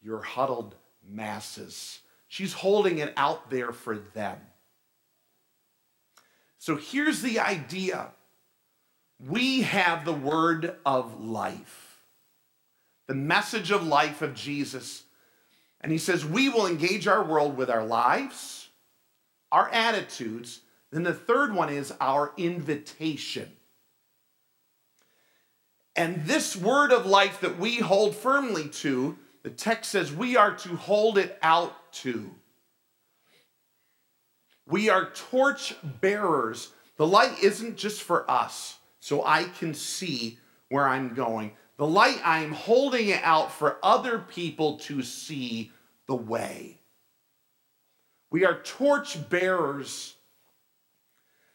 your 0.00 0.22
huddled 0.22 0.76
masses. 1.06 1.98
She's 2.28 2.52
holding 2.52 2.98
it 2.98 3.12
out 3.16 3.50
there 3.50 3.72
for 3.72 3.96
them. 3.96 4.38
So 6.58 6.76
here's 6.76 7.22
the 7.22 7.38
idea 7.38 8.08
we 9.24 9.62
have 9.62 10.04
the 10.04 10.12
word 10.12 10.76
of 10.84 11.24
life, 11.24 12.02
the 13.06 13.14
message 13.14 13.70
of 13.70 13.86
life 13.86 14.22
of 14.22 14.34
Jesus. 14.34 15.04
And 15.80 15.92
he 15.92 15.98
says, 15.98 16.24
We 16.24 16.48
will 16.48 16.66
engage 16.66 17.06
our 17.06 17.22
world 17.22 17.56
with 17.56 17.70
our 17.70 17.84
lives, 17.84 18.68
our 19.52 19.68
attitudes, 19.70 20.60
then 20.90 21.02
the 21.02 21.14
third 21.14 21.54
one 21.54 21.68
is 21.68 21.92
our 22.00 22.32
invitation. 22.36 23.52
And 25.94 26.24
this 26.26 26.54
word 26.54 26.92
of 26.92 27.06
life 27.06 27.40
that 27.40 27.58
we 27.58 27.76
hold 27.76 28.14
firmly 28.14 28.68
to, 28.68 29.16
the 29.46 29.52
text 29.52 29.92
says 29.92 30.12
we 30.12 30.36
are 30.36 30.56
to 30.56 30.74
hold 30.74 31.18
it 31.18 31.38
out 31.40 31.92
to. 31.92 32.34
We 34.66 34.90
are 34.90 35.10
torch 35.10 35.76
bearers 36.00 36.72
The 36.96 37.06
light 37.06 37.40
isn't 37.40 37.76
just 37.76 38.02
for 38.02 38.28
us, 38.28 38.78
so 38.98 39.24
I 39.24 39.44
can 39.44 39.72
see 39.72 40.40
where 40.68 40.88
I'm 40.88 41.14
going. 41.14 41.52
The 41.76 41.86
light, 41.86 42.20
I 42.24 42.40
am 42.40 42.50
holding 42.50 43.10
it 43.10 43.22
out 43.22 43.52
for 43.52 43.78
other 43.84 44.18
people 44.18 44.78
to 44.78 45.00
see 45.02 45.70
the 46.08 46.16
way. 46.16 46.78
We 48.32 48.44
are 48.44 48.60
torch 48.62 49.28
bearers. 49.30 50.14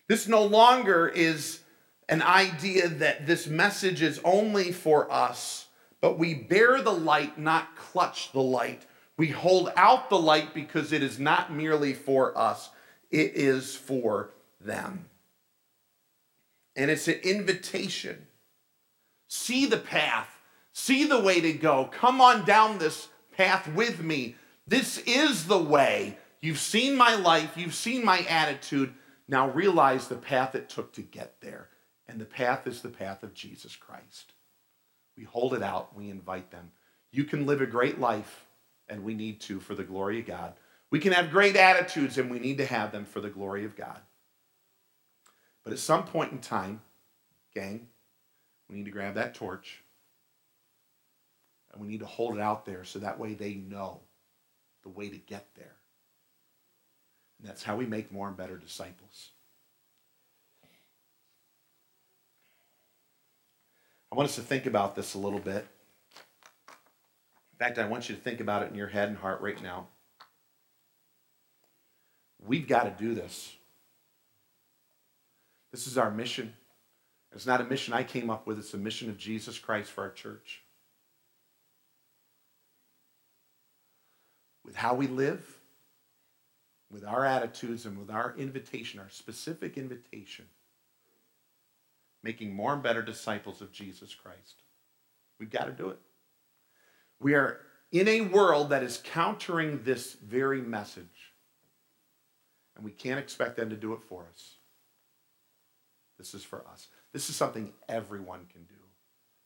This 0.07 0.29
no 0.29 0.45
longer 0.45 1.09
is 1.09 1.59
an 2.07 2.21
idea 2.21 2.87
that 2.87 3.27
this 3.27 3.47
message 3.47 4.01
is 4.01 4.21
only 4.23 4.71
for 4.71 5.11
us, 5.11 5.67
but 6.01 6.17
we 6.17 6.33
bear 6.33 6.81
the 6.81 6.91
light, 6.91 7.37
not 7.37 7.75
clutch 7.75 8.31
the 8.31 8.41
light. 8.41 8.85
We 9.17 9.27
hold 9.27 9.71
out 9.77 10.09
the 10.09 10.19
light 10.19 10.53
because 10.53 10.91
it 10.91 11.03
is 11.03 11.19
not 11.19 11.53
merely 11.53 11.93
for 11.93 12.35
us, 12.37 12.71
it 13.11 13.33
is 13.35 13.75
for 13.75 14.31
them. 14.59 15.05
And 16.75 16.89
it's 16.89 17.07
an 17.07 17.19
invitation. 17.23 18.27
See 19.27 19.65
the 19.65 19.77
path, 19.77 20.27
see 20.73 21.05
the 21.05 21.19
way 21.19 21.39
to 21.39 21.53
go. 21.53 21.85
Come 21.85 22.19
on 22.19 22.45
down 22.45 22.79
this 22.79 23.09
path 23.37 23.67
with 23.67 24.01
me. 24.01 24.35
This 24.67 24.97
is 25.05 25.45
the 25.45 25.57
way. 25.57 26.17
You've 26.41 26.59
seen 26.59 26.95
my 26.95 27.13
life, 27.15 27.55
you've 27.55 27.75
seen 27.75 28.03
my 28.03 28.19
attitude. 28.21 28.93
Now 29.27 29.49
realize 29.49 30.07
the 30.07 30.15
path 30.15 30.55
it 30.55 30.67
took 30.67 30.93
to 30.93 31.01
get 31.01 31.39
there. 31.41 31.69
And 32.07 32.19
the 32.19 32.25
path 32.25 32.65
is 32.65 32.81
the 32.81 32.89
path 32.89 33.23
of 33.23 33.33
Jesus 33.33 33.75
Christ. 33.75 34.33
We 35.21 35.27
hold 35.27 35.53
it 35.53 35.61
out, 35.61 35.95
we 35.95 36.09
invite 36.09 36.49
them. 36.49 36.71
You 37.11 37.25
can 37.25 37.45
live 37.45 37.61
a 37.61 37.67
great 37.67 37.99
life, 37.99 38.47
and 38.89 39.03
we 39.03 39.13
need 39.13 39.39
to 39.41 39.59
for 39.59 39.75
the 39.75 39.83
glory 39.83 40.19
of 40.19 40.25
God. 40.25 40.53
We 40.89 40.97
can 40.97 41.11
have 41.11 41.29
great 41.29 41.55
attitudes, 41.55 42.17
and 42.17 42.31
we 42.31 42.39
need 42.39 42.57
to 42.57 42.65
have 42.65 42.91
them 42.91 43.05
for 43.05 43.21
the 43.21 43.29
glory 43.29 43.63
of 43.63 43.75
God. 43.75 43.99
But 45.63 45.73
at 45.73 45.79
some 45.79 46.05
point 46.05 46.31
in 46.31 46.39
time, 46.39 46.81
gang, 47.53 47.87
we 48.67 48.77
need 48.77 48.85
to 48.85 48.91
grab 48.91 49.13
that 49.13 49.35
torch 49.35 49.83
and 51.71 51.79
we 51.79 51.87
need 51.87 51.99
to 51.99 52.07
hold 52.07 52.35
it 52.35 52.41
out 52.41 52.65
there 52.65 52.83
so 52.83 52.97
that 52.97 53.19
way 53.19 53.35
they 53.35 53.53
know 53.53 53.99
the 54.81 54.89
way 54.89 55.07
to 55.07 55.17
get 55.17 55.45
there. 55.55 55.75
And 57.37 57.47
that's 57.47 57.61
how 57.61 57.75
we 57.75 57.85
make 57.85 58.11
more 58.11 58.27
and 58.27 58.35
better 58.35 58.57
disciples. 58.57 59.29
I 64.11 64.15
want 64.15 64.29
us 64.29 64.35
to 64.35 64.41
think 64.41 64.65
about 64.65 64.95
this 64.95 65.13
a 65.13 65.17
little 65.17 65.39
bit. 65.39 65.65
In 67.53 67.57
fact, 67.59 67.79
I 67.79 67.87
want 67.87 68.09
you 68.09 68.15
to 68.15 68.21
think 68.21 68.41
about 68.41 68.63
it 68.63 68.69
in 68.69 68.75
your 68.75 68.87
head 68.87 69.07
and 69.07 69.17
heart 69.17 69.39
right 69.41 69.61
now. 69.61 69.87
We've 72.43 72.67
got 72.67 72.83
to 72.83 73.03
do 73.03 73.13
this. 73.13 73.55
This 75.71 75.87
is 75.87 75.97
our 75.97 76.11
mission. 76.11 76.53
It's 77.33 77.45
not 77.45 77.61
a 77.61 77.63
mission 77.63 77.93
I 77.93 78.03
came 78.03 78.29
up 78.29 78.45
with, 78.45 78.59
it's 78.59 78.73
a 78.73 78.77
mission 78.77 79.09
of 79.09 79.17
Jesus 79.17 79.57
Christ 79.57 79.89
for 79.89 80.01
our 80.01 80.11
church. 80.11 80.63
With 84.65 84.75
how 84.75 84.93
we 84.95 85.07
live, 85.07 85.59
with 86.91 87.05
our 87.05 87.25
attitudes, 87.25 87.85
and 87.85 87.97
with 87.97 88.09
our 88.09 88.35
invitation, 88.37 88.99
our 88.99 89.09
specific 89.09 89.77
invitation, 89.77 90.45
making 92.23 92.53
more 92.53 92.73
and 92.73 92.83
better 92.83 93.01
disciples 93.01 93.61
of 93.61 93.71
Jesus 93.71 94.13
Christ. 94.13 94.63
We've 95.39 95.49
got 95.49 95.65
to 95.65 95.71
do 95.71 95.89
it. 95.89 95.99
We 97.19 97.33
are 97.33 97.61
in 97.91 98.07
a 98.07 98.21
world 98.21 98.69
that 98.69 98.83
is 98.83 99.01
countering 99.03 99.81
this 99.83 100.13
very 100.13 100.61
message, 100.61 101.33
and 102.75 102.85
we 102.85 102.91
can't 102.91 103.19
expect 103.19 103.57
them 103.57 103.69
to 103.69 103.75
do 103.75 103.93
it 103.93 104.01
for 104.07 104.27
us. 104.31 104.55
This 106.17 106.33
is 106.33 106.43
for 106.43 106.63
us. 106.71 106.87
This 107.13 107.29
is 107.29 107.35
something 107.35 107.73
everyone 107.89 108.45
can 108.51 108.63
do. 108.63 108.75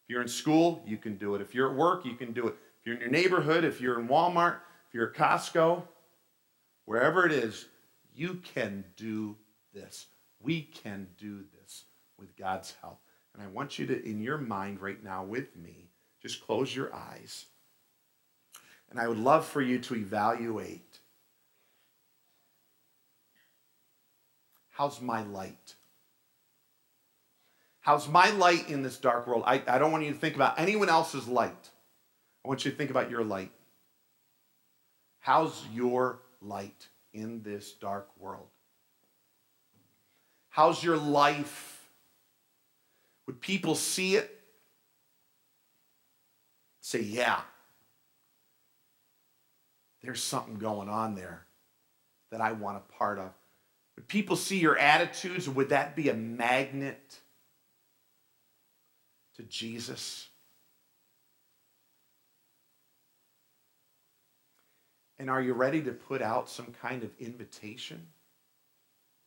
If 0.04 0.10
you're 0.10 0.22
in 0.22 0.28
school, 0.28 0.84
you 0.86 0.98
can 0.98 1.16
do 1.18 1.36
it. 1.36 1.42
If 1.42 1.56
you're 1.56 1.72
at 1.72 1.76
work, 1.76 2.06
you 2.06 2.16
can 2.16 2.34
do 2.34 2.48
it. 2.48 2.56
If 2.80 2.86
you're 2.86 2.96
in 2.96 3.02
your 3.02 3.10
neighborhood, 3.10 3.64
if 3.64 3.82
you're 3.82 4.00
in 4.00 4.08
Walmart, 4.08 4.58
if 4.88 4.94
you're 4.94 5.10
at 5.10 5.16
Costco, 5.16 5.84
wherever 6.84 7.26
it 7.26 7.32
is, 7.32 7.68
you 8.14 8.42
can 8.44 8.84
do 8.98 9.36
this. 9.74 10.08
We 10.40 10.62
can 10.62 11.08
do 11.18 11.44
this 11.60 11.86
with 12.20 12.36
God's 12.38 12.74
help. 12.82 13.00
And 13.34 13.44
I 13.44 13.48
want 13.48 13.78
you 13.78 13.86
to, 13.88 14.10
in 14.10 14.22
your 14.22 14.38
mind 14.38 14.82
right 14.82 15.04
now 15.04 15.24
with 15.24 15.56
me, 15.56 15.90
just 16.22 16.46
close 16.46 16.76
your 16.76 16.94
eyes. 16.94 17.46
And 18.90 19.00
I 19.00 19.08
would 19.08 19.18
love 19.18 19.46
for 19.46 19.62
you 19.62 19.80
to 19.80 19.96
evaluate 19.96 21.00
how's 24.70 25.02
my 25.02 25.24
light? 25.24 25.76
How's 27.82 28.08
my 28.08 28.30
light 28.32 28.70
in 28.70 28.82
this 28.82 28.98
dark 28.98 29.28
world? 29.28 29.44
I, 29.46 29.62
I 29.68 29.78
don't 29.78 29.92
want 29.92 30.04
you 30.04 30.12
to 30.12 30.18
think 30.18 30.36
about 30.36 30.60
anyone 30.60 30.90
else's 30.90 31.28
light. 31.28 31.70
I 32.44 32.48
want 32.48 32.66
you 32.66 32.72
to 32.72 32.78
think 32.78 32.90
about 32.90 33.10
your 33.10 33.24
light. 33.24 33.52
How's 35.20 35.64
your 35.74 36.20
light 36.42 36.88
in 37.14 37.42
this 37.42 37.74
dark 37.74 38.10
world? 38.20 38.48
How's 40.50 40.84
your 40.84 40.98
life? 40.98 41.75
Would 43.28 43.42
people 43.42 43.76
see 43.76 44.16
it? 44.16 44.32
Say, 46.82 47.02
yeah, 47.02 47.42
there's 50.02 50.22
something 50.22 50.56
going 50.56 50.88
on 50.88 51.16
there 51.16 51.46
that 52.32 52.42
I 52.42 52.52
want 52.52 52.78
a 52.78 52.94
part 52.94 53.18
of. 53.18 53.32
Would 53.96 54.08
people 54.08 54.36
see 54.36 54.60
your 54.60 54.78
attitudes? 54.78 55.50
Would 55.50 55.70
that 55.70 55.96
be 55.96 56.10
a 56.10 56.14
magnet? 56.14 57.20
to 59.36 59.44
Jesus. 59.44 60.30
And 65.18 65.30
are 65.30 65.42
you 65.42 65.54
ready 65.54 65.82
to 65.84 65.92
put 65.92 66.22
out 66.22 66.50
some 66.50 66.74
kind 66.82 67.04
of 67.04 67.10
invitation 67.20 68.08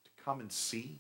to 0.05 0.25
come 0.25 0.41
and 0.41 0.53
see? 0.53 0.99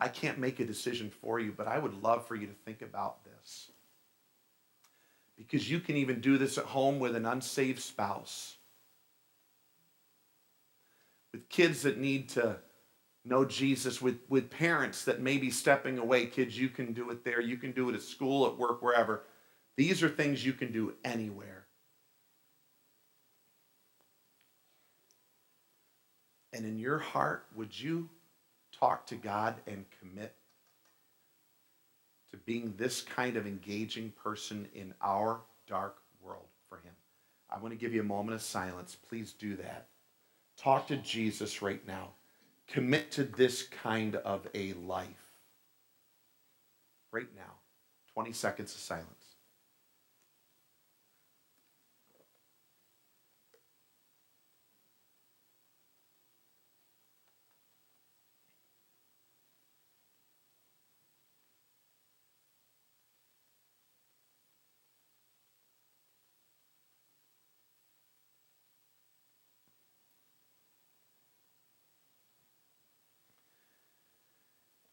I 0.00 0.08
can't 0.08 0.38
make 0.38 0.60
a 0.60 0.64
decision 0.64 1.10
for 1.10 1.38
you, 1.38 1.52
but 1.54 1.68
I 1.68 1.78
would 1.78 2.02
love 2.02 2.26
for 2.26 2.34
you 2.34 2.46
to 2.46 2.54
think 2.64 2.82
about 2.82 3.24
this. 3.24 3.70
Because 5.36 5.70
you 5.70 5.80
can 5.80 5.96
even 5.96 6.20
do 6.20 6.38
this 6.38 6.58
at 6.58 6.64
home 6.64 6.98
with 6.98 7.14
an 7.14 7.26
unsaved 7.26 7.80
spouse, 7.80 8.56
with 11.32 11.48
kids 11.48 11.82
that 11.82 11.98
need 11.98 12.30
to 12.30 12.56
know 13.24 13.44
Jesus 13.44 14.00
with, 14.00 14.18
with 14.28 14.50
parents 14.50 15.04
that 15.04 15.20
may 15.20 15.36
be 15.36 15.50
stepping 15.50 15.98
away. 15.98 16.26
Kids, 16.26 16.58
you 16.58 16.68
can 16.68 16.92
do 16.92 17.10
it 17.10 17.24
there. 17.24 17.40
You 17.40 17.56
can 17.56 17.72
do 17.72 17.88
it 17.90 17.94
at 17.94 18.02
school, 18.02 18.46
at 18.46 18.56
work, 18.56 18.82
wherever. 18.82 19.24
These 19.76 20.02
are 20.02 20.08
things 20.08 20.44
you 20.44 20.52
can 20.52 20.72
do 20.72 20.94
anywhere. 21.04 21.66
And 26.52 26.64
in 26.64 26.78
your 26.78 26.98
heart, 26.98 27.46
would 27.54 27.78
you 27.78 28.08
talk 28.80 29.06
to 29.06 29.16
God 29.16 29.56
and 29.66 29.84
commit 30.00 30.34
to 32.30 32.36
being 32.38 32.74
this 32.76 33.02
kind 33.02 33.36
of 33.36 33.46
engaging 33.46 34.12
person 34.12 34.68
in 34.74 34.94
our 35.02 35.40
dark 35.66 35.98
world 36.22 36.48
for 36.68 36.78
Him? 36.78 36.92
I 37.50 37.58
want 37.58 37.72
to 37.72 37.78
give 37.78 37.92
you 37.92 38.00
a 38.00 38.04
moment 38.04 38.34
of 38.34 38.42
silence. 38.42 38.96
Please 39.08 39.32
do 39.32 39.56
that. 39.56 39.88
Talk 40.56 40.86
to 40.88 40.96
Jesus 40.96 41.62
right 41.62 41.86
now 41.86 42.10
commit 42.70 43.10
to 43.10 43.24
this 43.24 43.64
kind 43.64 44.16
of 44.16 44.46
a 44.54 44.72
life. 44.74 45.08
Right 47.12 47.28
now, 47.36 47.54
20 48.14 48.32
seconds 48.32 48.72
of 48.74 48.80
silence. 48.80 49.19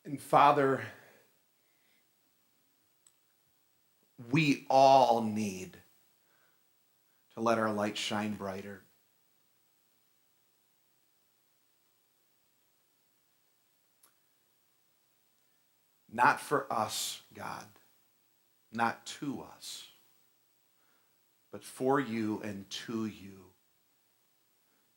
And 0.07 0.21
Father, 0.21 0.83
we 4.31 4.65
all 4.69 5.21
need 5.21 5.75
to 7.33 7.41
let 7.41 7.59
our 7.59 7.73
light 7.73 7.97
shine 7.97 8.35
brighter. 8.35 8.83
Not 16.09 16.39
for 16.39 16.71
us, 16.71 17.19
God, 17.35 17.65
not 18.71 19.05
to 19.19 19.43
us, 19.57 19.83
but 21.51 21.65
for 21.65 21.99
you 21.99 22.39
and 22.45 22.69
to 22.69 23.07
you 23.07 23.47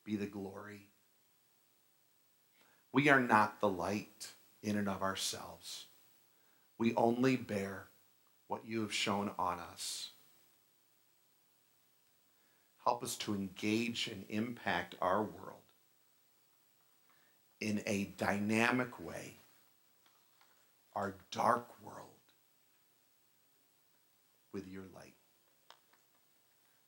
be 0.05 0.15
the 0.15 0.27
glory. 0.27 0.87
We 2.93 3.09
are 3.09 3.21
not 3.21 3.61
the 3.61 3.69
light 3.69 4.29
in 4.63 4.77
and 4.77 4.89
of 4.89 5.03
ourselves. 5.03 5.87
We 6.79 6.95
only 6.95 7.37
bear 7.37 7.89
what 8.47 8.67
you 8.67 8.81
have 8.83 8.93
shone 8.93 9.31
on 9.39 9.59
us. 9.59 10.11
Help 12.85 13.03
us 13.03 13.17
to 13.17 13.35
engage 13.35 14.09
and 14.09 14.25
impact 14.29 14.95
our 15.01 15.23
world 15.23 15.61
in 17.61 17.83
a 17.87 18.13
dynamic 18.17 18.99
way, 19.05 19.35
our 20.95 21.15
dark 21.31 21.69
world, 21.83 22.07
with 24.53 24.67
your 24.67 24.85
light. 24.95 25.15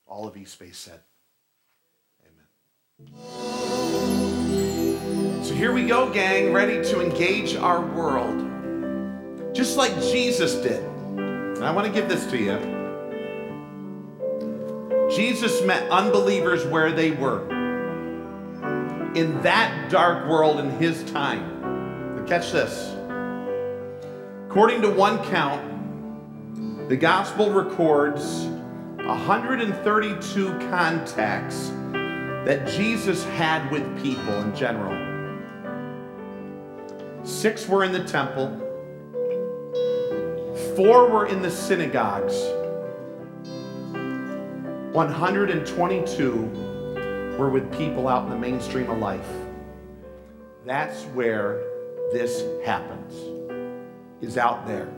All 0.06 0.26
of 0.26 0.36
East 0.36 0.58
Bay 0.58 0.70
said, 0.72 1.00
Amen. 3.00 4.41
So 5.42 5.54
here 5.54 5.72
we 5.72 5.88
go, 5.88 6.08
gang, 6.08 6.52
ready 6.52 6.84
to 6.84 7.00
engage 7.00 7.56
our 7.56 7.80
world, 7.84 9.52
just 9.52 9.76
like 9.76 9.92
Jesus 10.00 10.54
did. 10.54 10.80
And 10.84 11.64
I 11.64 11.72
want 11.72 11.88
to 11.88 11.92
give 11.92 12.08
this 12.08 12.24
to 12.26 12.38
you. 12.38 12.60
Jesus 15.10 15.60
met 15.62 15.90
unbelievers 15.90 16.64
where 16.66 16.92
they 16.92 17.10
were 17.10 17.42
in 19.16 19.42
that 19.42 19.90
dark 19.90 20.28
world 20.28 20.60
in 20.60 20.70
his 20.78 21.02
time. 21.10 22.14
But 22.14 22.28
catch 22.28 22.52
this. 22.52 22.94
According 24.46 24.80
to 24.82 24.90
one 24.90 25.18
count, 25.24 26.88
the 26.88 26.96
gospel 26.96 27.50
records 27.50 28.44
132 28.94 30.58
contacts 30.70 31.72
that 32.46 32.68
Jesus 32.68 33.24
had 33.24 33.68
with 33.72 33.82
people 34.00 34.34
in 34.34 34.54
general. 34.54 35.01
Six 37.24 37.68
were 37.68 37.84
in 37.84 37.92
the 37.92 38.02
temple, 38.02 38.48
four 40.74 41.08
were 41.08 41.26
in 41.26 41.40
the 41.40 41.50
synagogues, 41.50 42.34
122 44.92 47.36
were 47.38 47.48
with 47.48 47.72
people 47.78 48.08
out 48.08 48.24
in 48.24 48.30
the 48.30 48.36
mainstream 48.36 48.90
of 48.90 48.98
life. 48.98 49.28
That's 50.66 51.04
where 51.14 51.62
this 52.12 52.42
happens, 52.64 53.14
is 54.20 54.36
out 54.36 54.66
there. 54.66 54.92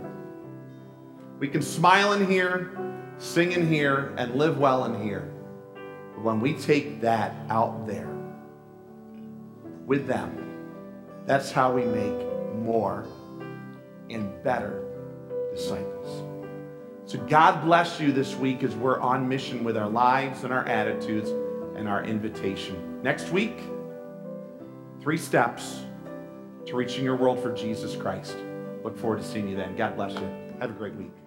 We 1.38 1.48
can 1.48 1.60
smile 1.60 2.14
in 2.14 2.26
here, 2.26 2.70
sing 3.18 3.52
in 3.52 3.68
here, 3.68 4.14
and 4.16 4.34
live 4.34 4.58
well 4.58 4.86
in 4.86 5.02
here. 5.02 5.30
But 6.14 6.24
when 6.24 6.40
we 6.40 6.54
take 6.54 7.02
that 7.02 7.34
out 7.50 7.86
there 7.86 8.08
with 9.86 10.06
them, 10.06 10.43
that's 11.26 11.50
how 11.50 11.72
we 11.72 11.84
make 11.84 12.26
more 12.54 13.06
and 14.10 14.42
better 14.42 14.84
disciples. 15.54 16.22
So 17.06 17.18
God 17.26 17.62
bless 17.64 18.00
you 18.00 18.12
this 18.12 18.34
week 18.34 18.62
as 18.62 18.74
we're 18.74 19.00
on 19.00 19.28
mission 19.28 19.62
with 19.64 19.76
our 19.76 19.88
lives 19.88 20.44
and 20.44 20.52
our 20.52 20.66
attitudes 20.66 21.30
and 21.76 21.88
our 21.88 22.04
invitation. 22.04 23.02
Next 23.02 23.30
week, 23.30 23.58
three 25.00 25.18
steps 25.18 25.82
to 26.66 26.76
reaching 26.76 27.04
your 27.04 27.16
world 27.16 27.40
for 27.42 27.52
Jesus 27.54 27.94
Christ. 27.94 28.36
Look 28.82 28.98
forward 28.98 29.20
to 29.20 29.26
seeing 29.26 29.48
you 29.48 29.56
then. 29.56 29.76
God 29.76 29.96
bless 29.96 30.12
you. 30.12 30.30
Have 30.60 30.70
a 30.70 30.74
great 30.74 30.94
week. 30.94 31.23